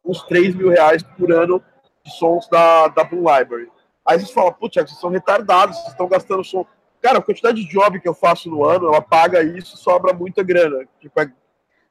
[0.05, 1.63] uns 3 mil reais por ano
[2.05, 3.71] de sons da, da Blue Library.
[4.05, 6.67] Aí você fala, putz, vocês são retardados, vocês estão gastando som.
[7.01, 10.43] Cara, a quantidade de job que eu faço no ano, ela paga isso sobra muita
[10.43, 10.87] grana.
[10.99, 11.33] Tipo, é,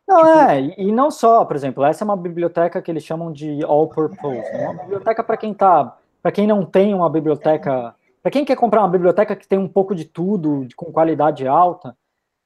[0.09, 0.27] não, tipo...
[0.27, 4.51] é, e não só, por exemplo, essa é uma biblioteca que eles chamam de all-purpose,
[4.51, 4.67] né?
[4.69, 8.81] uma biblioteca para quem tá, para quem não tem uma biblioteca, para quem quer comprar
[8.81, 11.95] uma biblioteca que tem um pouco de tudo, com qualidade alta,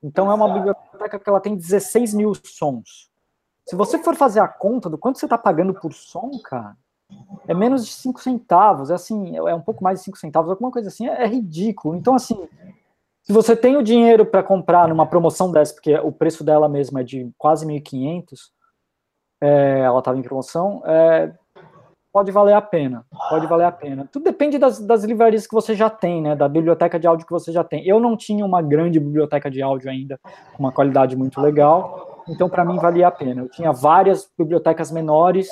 [0.03, 3.09] então é uma biblioteca que ela tem 16 mil sons.
[3.65, 6.75] Se você for fazer a conta do quanto você está pagando por som, cara,
[7.47, 10.71] é menos de 5 centavos, é assim, é um pouco mais de 5 centavos, alguma
[10.71, 11.95] coisa assim, é, é ridículo.
[11.95, 12.37] Então, assim,
[13.23, 16.99] se você tem o dinheiro para comprar numa promoção dessa, porque o preço dela mesma
[16.99, 18.51] é de quase 1.500,
[19.41, 21.33] é, ela estava em promoção, é,
[22.11, 24.07] pode valer a pena, pode valer a pena.
[24.11, 27.31] Tudo depende das, das livrarias que você já tem, né, da biblioteca de áudio que
[27.31, 27.87] você já tem.
[27.87, 30.19] Eu não tinha uma grande biblioteca de áudio ainda,
[30.53, 33.41] com uma qualidade muito legal, então para mim valia a pena.
[33.41, 35.47] Eu tinha várias bibliotecas menores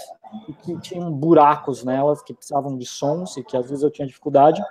[0.49, 4.07] e que tinham buracos nelas, que precisavam de sons e que às vezes eu tinha
[4.07, 4.61] dificuldade.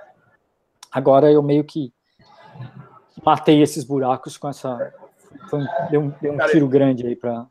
[0.93, 1.93] Agora eu meio que
[3.25, 4.93] matei esses buracos com essa.
[5.53, 7.47] Um, deu, um, deu um tiro grande aí para.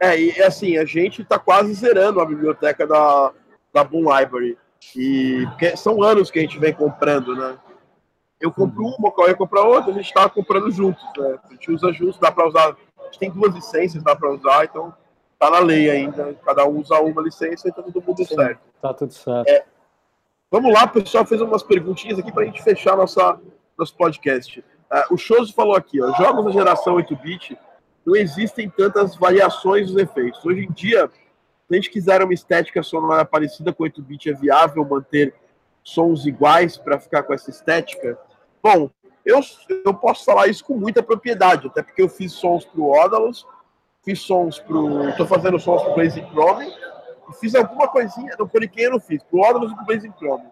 [0.00, 3.32] É, e assim, a gente está quase zerando a biblioteca da,
[3.72, 4.58] da Boom Library.
[4.94, 5.44] E
[5.76, 7.58] são anos que a gente vem comprando, né?
[8.40, 8.94] Eu compro uhum.
[8.98, 11.38] uma, o Cauê compra outra, a gente está comprando juntos, né?
[11.44, 12.76] A gente usa juntos, dá para usar.
[12.98, 14.94] A gente tem duas licenças, dá para usar, então
[15.38, 16.34] tá na lei ainda.
[16.44, 18.60] Cada um usa uma licença e tá todo mundo Sim, certo.
[18.80, 19.48] Tá tudo certo.
[19.48, 19.64] É,
[20.50, 23.40] vamos lá, pessoal, fez umas perguntinhas aqui para a gente fechar nossa,
[23.78, 24.62] nosso podcast.
[24.92, 27.58] Uh, o Choso falou aqui, ó, jogos da geração 8-bit
[28.04, 30.44] não existem tantas variações dos efeitos.
[30.44, 31.10] Hoje em dia,
[31.66, 35.34] se a gente quiser uma estética sonora parecida com 8-bit, é viável manter
[35.82, 38.16] sons iguais para ficar com essa estética?
[38.62, 38.88] Bom,
[39.24, 39.40] eu,
[39.84, 43.44] eu posso falar isso com muita propriedade, até porque eu fiz sons para o Odalus,
[44.04, 45.08] fiz sons para o.
[45.08, 46.72] Estou fazendo sons para o Blazing Chrome,
[47.28, 49.82] e fiz alguma coisinha, não foi quem eu não fiz, para o Odalus e para
[49.82, 50.46] o Blazing Chrome.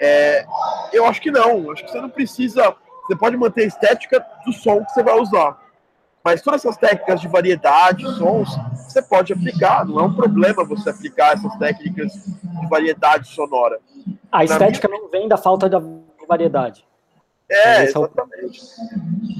[0.00, 0.44] É,
[0.92, 2.74] eu acho que não, acho que você não precisa
[3.06, 5.60] você pode manter a estética do som que você vai usar.
[6.24, 9.84] Mas todas essas técnicas de variedade, sons, você pode aplicar.
[9.84, 13.80] Não é um problema você aplicar essas técnicas de variedade sonora.
[14.30, 15.00] A estética minha...
[15.00, 15.76] não vem da falta de
[16.28, 16.86] variedade.
[17.50, 18.60] É, exatamente.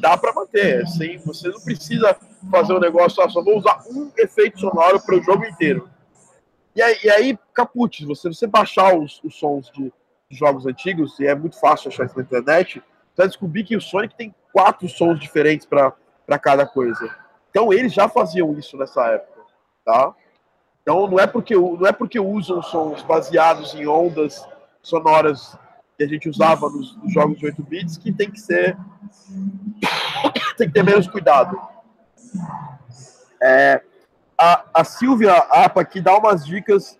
[0.00, 0.82] Dá para manter.
[0.82, 2.16] Assim, você não precisa
[2.50, 5.88] fazer um negócio, ah, só vou usar um efeito sonoro para o jogo inteiro.
[6.74, 9.92] E aí, e aí caput, você, você baixar os, os sons de,
[10.32, 12.82] jogos antigos, e é muito fácil achar isso na internet,
[13.16, 17.14] vai descobrir que o Sonic tem quatro sons diferentes para cada coisa.
[17.50, 19.42] Então eles já faziam isso nessa época,
[19.84, 20.14] tá?
[20.82, 24.46] Então não é porque não é porque usam sons baseados em ondas
[24.82, 25.56] sonoras
[25.96, 28.76] que a gente usava nos, nos jogos de 8 bits que tem que ser
[30.56, 31.60] tem que ter menos cuidado.
[33.40, 33.82] É,
[34.38, 36.98] a, a Silvia Apa aqui dá umas dicas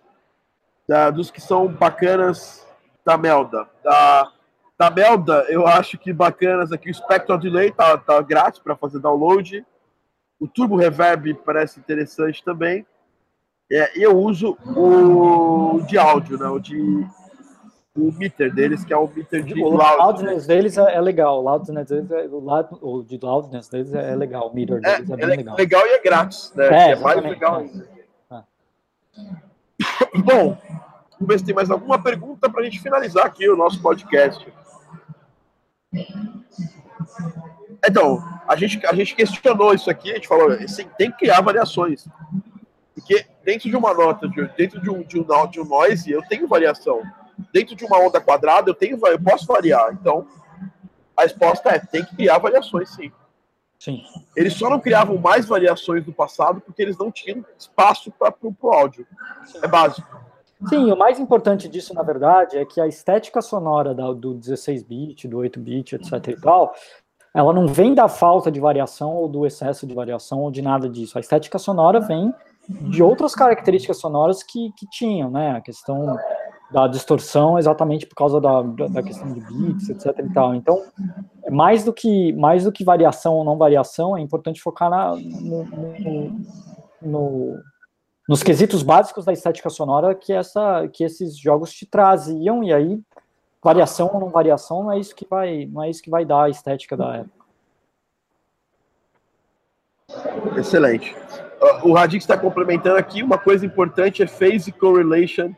[0.87, 2.65] da, dos que são bacanas
[3.05, 3.67] da Melda.
[3.83, 4.31] Da,
[4.77, 6.89] da Melda, eu acho que bacanas aqui.
[6.89, 9.65] O Spectral Delay tá, tá grátis para fazer download.
[10.39, 12.85] O Turbo Reverb parece interessante também.
[13.71, 16.47] É, eu uso o de áudio, né?
[16.47, 17.05] O de
[17.95, 19.97] o meter deles, que é o meter de o loud.
[19.97, 21.39] loudness deles é, é legal.
[21.39, 24.49] O loudness deles é, o, loud, o de loudness deles é, legal.
[24.49, 25.55] O meter é, deles é, é, bem legal.
[25.55, 26.67] legal e é grátis, né?
[26.67, 27.87] É, é mais legal ainda.
[28.29, 28.43] Ah.
[30.15, 30.57] Bom,
[31.11, 34.51] vamos ver se tem mais alguma pergunta para a gente finalizar aqui o nosso podcast.
[37.85, 41.41] Então, a gente, a gente questionou isso aqui, a gente falou, assim, tem que criar
[41.41, 42.07] variações.
[42.95, 46.47] Porque dentro de uma nota, dentro de um, de um, de um noise, eu tenho
[46.47, 47.01] variação.
[47.51, 49.91] Dentro de uma onda quadrada, eu, tenho, eu posso variar.
[49.99, 50.27] Então,
[51.17, 53.11] a resposta é, tem que criar variações, sim.
[53.77, 54.01] Sim.
[54.33, 58.71] Eles só não criavam mais variações do passado porque eles não tinham espaço para o
[58.71, 59.05] áudio.
[59.45, 59.59] Sim.
[59.61, 60.07] É básico.
[60.67, 65.37] Sim, o mais importante disso, na verdade, é que a estética sonora do 16-bit, do
[65.37, 66.73] 8-bit, etc e tal,
[67.33, 70.87] ela não vem da falta de variação ou do excesso de variação ou de nada
[70.87, 71.17] disso.
[71.17, 72.33] A estética sonora vem
[72.69, 75.51] de outras características sonoras que, que tinham, né?
[75.51, 76.15] A questão
[76.71, 80.55] da distorção exatamente por causa da, da questão de bits, etc e tal.
[80.55, 80.81] Então,
[81.51, 85.63] mais do que mais do que variação ou não variação, é importante focar na, no,
[85.65, 86.41] no,
[87.01, 87.59] no,
[88.27, 93.01] nos quesitos básicos da estética sonora que essa que esses jogos te traziam e aí
[93.61, 96.43] variação ou não variação não é isso que vai não é isso que vai dar
[96.43, 97.43] a estética da época.
[100.57, 101.15] Excelente.
[101.83, 105.53] O Radix está complementando aqui uma coisa importante é phase correlation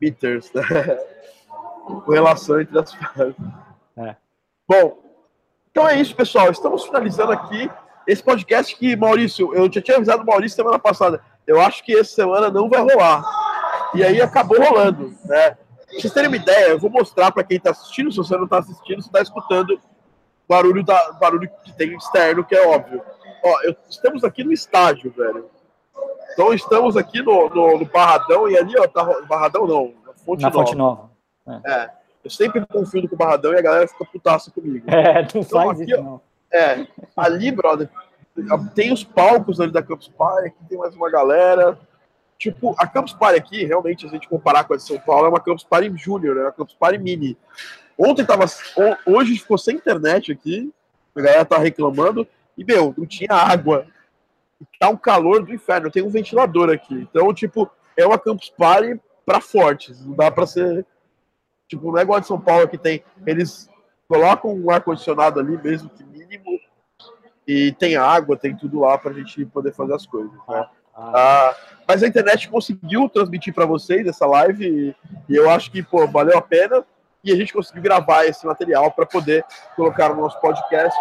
[0.00, 0.62] meters, né?
[2.08, 3.34] relação entre as fases.
[3.96, 4.16] É.
[4.66, 4.98] Bom,
[5.70, 6.50] então é isso, pessoal.
[6.50, 7.70] Estamos finalizando aqui
[8.06, 11.22] esse podcast que, Maurício, eu já tinha avisado o Maurício semana passada.
[11.48, 13.24] Eu acho que essa semana não vai rolar.
[13.94, 15.52] E aí acabou rolando, né?
[15.52, 18.12] Pra vocês terem uma ideia, eu vou mostrar para quem está assistindo.
[18.12, 19.80] Se você não está assistindo, você está escutando
[20.46, 23.02] barulho da barulho que tem externo, que é óbvio.
[23.42, 25.48] Ó, eu, estamos aqui no estádio, velho.
[26.34, 30.42] Então estamos aqui no, no, no Barradão e ali, ó, tá, Barradão não, na Fonte
[30.42, 30.64] na Nova.
[30.64, 31.10] Fonte Nova.
[31.46, 31.72] É.
[31.72, 31.90] é.
[32.24, 34.86] eu sempre confio com o Barradão e a galera fica putaça comigo.
[34.92, 36.20] É, não então, faz aqui, isso, não.
[36.52, 36.86] É,
[37.16, 37.88] ali, brother,
[38.74, 41.78] tem os palcos ali da Campus Party, aqui tem mais uma galera.
[42.38, 45.28] Tipo, a Campus Party aqui, realmente, a gente comparar com a de São Paulo, é
[45.28, 47.36] uma Campus Party Júnior, é uma Campus Party Mini.
[47.98, 48.44] Ontem tava.
[49.04, 50.72] Hoje ficou sem internet aqui,
[51.16, 52.26] a galera tá reclamando,
[52.56, 53.86] e, meu, não tinha água
[54.78, 55.90] tá um calor do inferno.
[55.90, 56.94] Tem um ventilador aqui.
[56.94, 60.04] Então, tipo, é uma Campus Party para fortes.
[60.04, 60.84] Não dá para ser.
[61.68, 63.04] Tipo, não é igual de São Paulo que tem.
[63.26, 63.68] Eles
[64.08, 66.58] colocam um ar-condicionado ali, mesmo que mínimo,
[67.48, 70.30] e tem água, tem tudo lá pra gente poder fazer as coisas.
[70.30, 70.40] Né?
[70.48, 70.70] Ah.
[70.94, 75.82] Ah, mas a internet conseguiu transmitir para vocês essa live e, e, eu acho que
[75.82, 76.84] pô, valeu a pena
[77.22, 79.44] e a gente conseguiu gravar esse material para poder
[79.76, 80.98] colocar no nosso podcast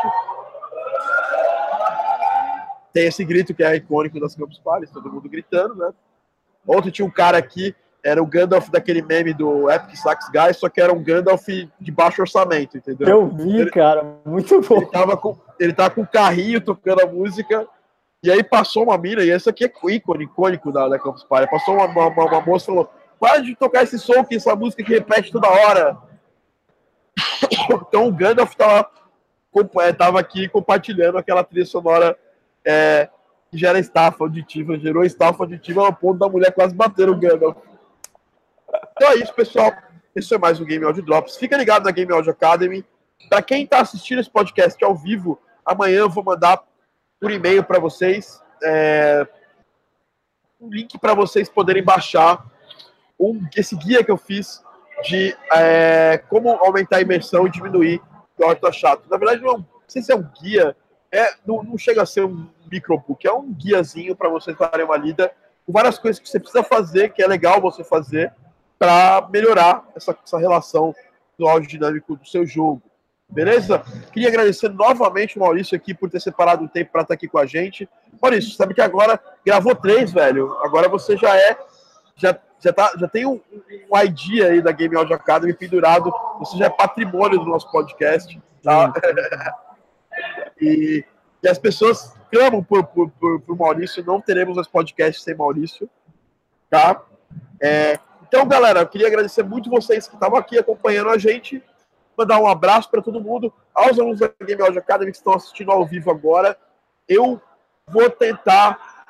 [2.98, 5.94] tem esse grito que é icônico das Campus Party, todo mundo gritando, né?
[6.68, 10.70] Ontem tinha um cara aqui, era o Gandalf daquele meme do Epic Sax Guy, só
[10.70, 13.08] que era um Gandalf de baixo orçamento, entendeu?
[13.08, 14.78] Eu vi, ele, cara, muito bom.
[14.78, 17.68] Ele tava com, ele tava com um carrinho tocando a música,
[18.24, 21.50] e aí passou uma mina, e esse aqui é ícone, icônico da, da Campus Party,
[21.50, 22.90] passou uma, uma, uma moça e falou,
[23.20, 25.98] para de tocar esse som, que essa música que repete toda hora.
[27.88, 28.90] Então o Gandalf tava,
[29.82, 32.18] é, tava aqui compartilhando aquela trilha sonora
[32.64, 33.10] é,
[33.50, 37.58] que gera estafa auditiva, gerou estafa auditiva ao ponto da mulher quase bater o Gandalf.
[38.98, 39.72] Então é isso, pessoal.
[40.16, 41.38] Esse é mais um Game Audio Drops.
[41.38, 42.84] Fica ligado na Game Audio Academy.
[43.30, 46.64] Para quem está assistindo esse podcast ao vivo, amanhã eu vou mandar
[47.20, 49.28] por e-mail para vocês é,
[50.60, 52.44] um link para vocês poderem baixar
[53.20, 54.64] um, esse guia que eu fiz
[55.04, 58.02] de é, como aumentar a imersão e diminuir
[58.36, 59.08] o orto chato.
[59.12, 60.76] Na verdade, não, não sei se é um guia,
[61.12, 64.98] é, não, não chega a ser um microbook, é um guiazinho para vocês darem uma
[64.98, 65.32] lida
[65.68, 68.34] com várias coisas que você precisa fazer, que é legal você fazer
[68.78, 70.94] para melhorar essa, essa relação
[71.38, 72.82] do áudio dinâmico do seu jogo.
[73.30, 73.84] Beleza?
[74.12, 77.38] Queria agradecer novamente o Maurício aqui por ter separado o tempo para estar aqui com
[77.38, 77.88] a gente.
[78.22, 80.54] Maurício, sabe que agora gravou três, velho.
[80.62, 81.58] Agora você já é.
[82.16, 83.42] Já, já, tá, já tem um,
[83.92, 86.12] um ID aí da Game Audio Academy pendurado.
[86.40, 88.40] Você já é patrimônio do nosso podcast.
[88.64, 88.94] Tá?
[90.60, 91.04] e,
[91.44, 95.90] e as pessoas clamam por, por, por, por Maurício, não teremos os podcasts sem Maurício,
[96.70, 97.02] tá?
[97.62, 101.64] É, então, galera, eu queria agradecer muito vocês que estavam aqui acompanhando a gente,
[102.18, 105.72] mandar um abraço para todo mundo, aos alunos da Game Audio Academy que estão assistindo
[105.72, 106.58] ao vivo agora.
[107.08, 107.42] Eu
[107.88, 109.06] vou tentar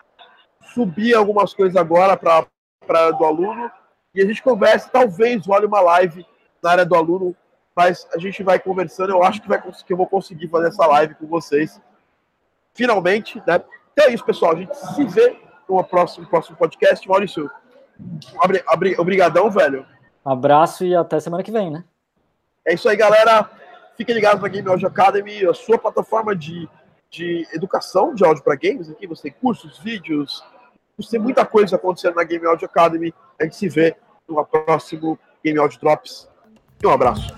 [0.73, 2.45] subir algumas coisas agora para
[2.89, 3.71] a do aluno
[4.13, 6.25] e a gente conversa, talvez role uma live
[6.61, 7.35] na área do aluno,
[7.75, 10.85] mas a gente vai conversando, eu acho que, vai, que eu vou conseguir fazer essa
[10.85, 11.81] live com vocês
[12.73, 13.61] finalmente, né?
[13.93, 14.53] Então é isso, pessoal.
[14.53, 17.07] A gente se vê no próximo, próximo podcast.
[17.09, 17.49] Maurício,
[18.97, 19.85] obrigadão, velho.
[20.23, 21.83] Abraço e até semana que vem, né?
[22.65, 23.49] É isso aí, galera.
[23.95, 26.69] Fiquem ligados na Game Audio Academy, a sua plataforma de,
[27.09, 28.89] de educação de áudio para games.
[28.89, 30.43] Aqui você tem cursos, vídeos,
[30.97, 33.13] você tem muita coisa acontecendo na Game Audio Academy.
[33.39, 33.95] A gente se vê
[34.27, 36.29] no próximo Game Audio Drops.
[36.83, 37.33] Um abraço.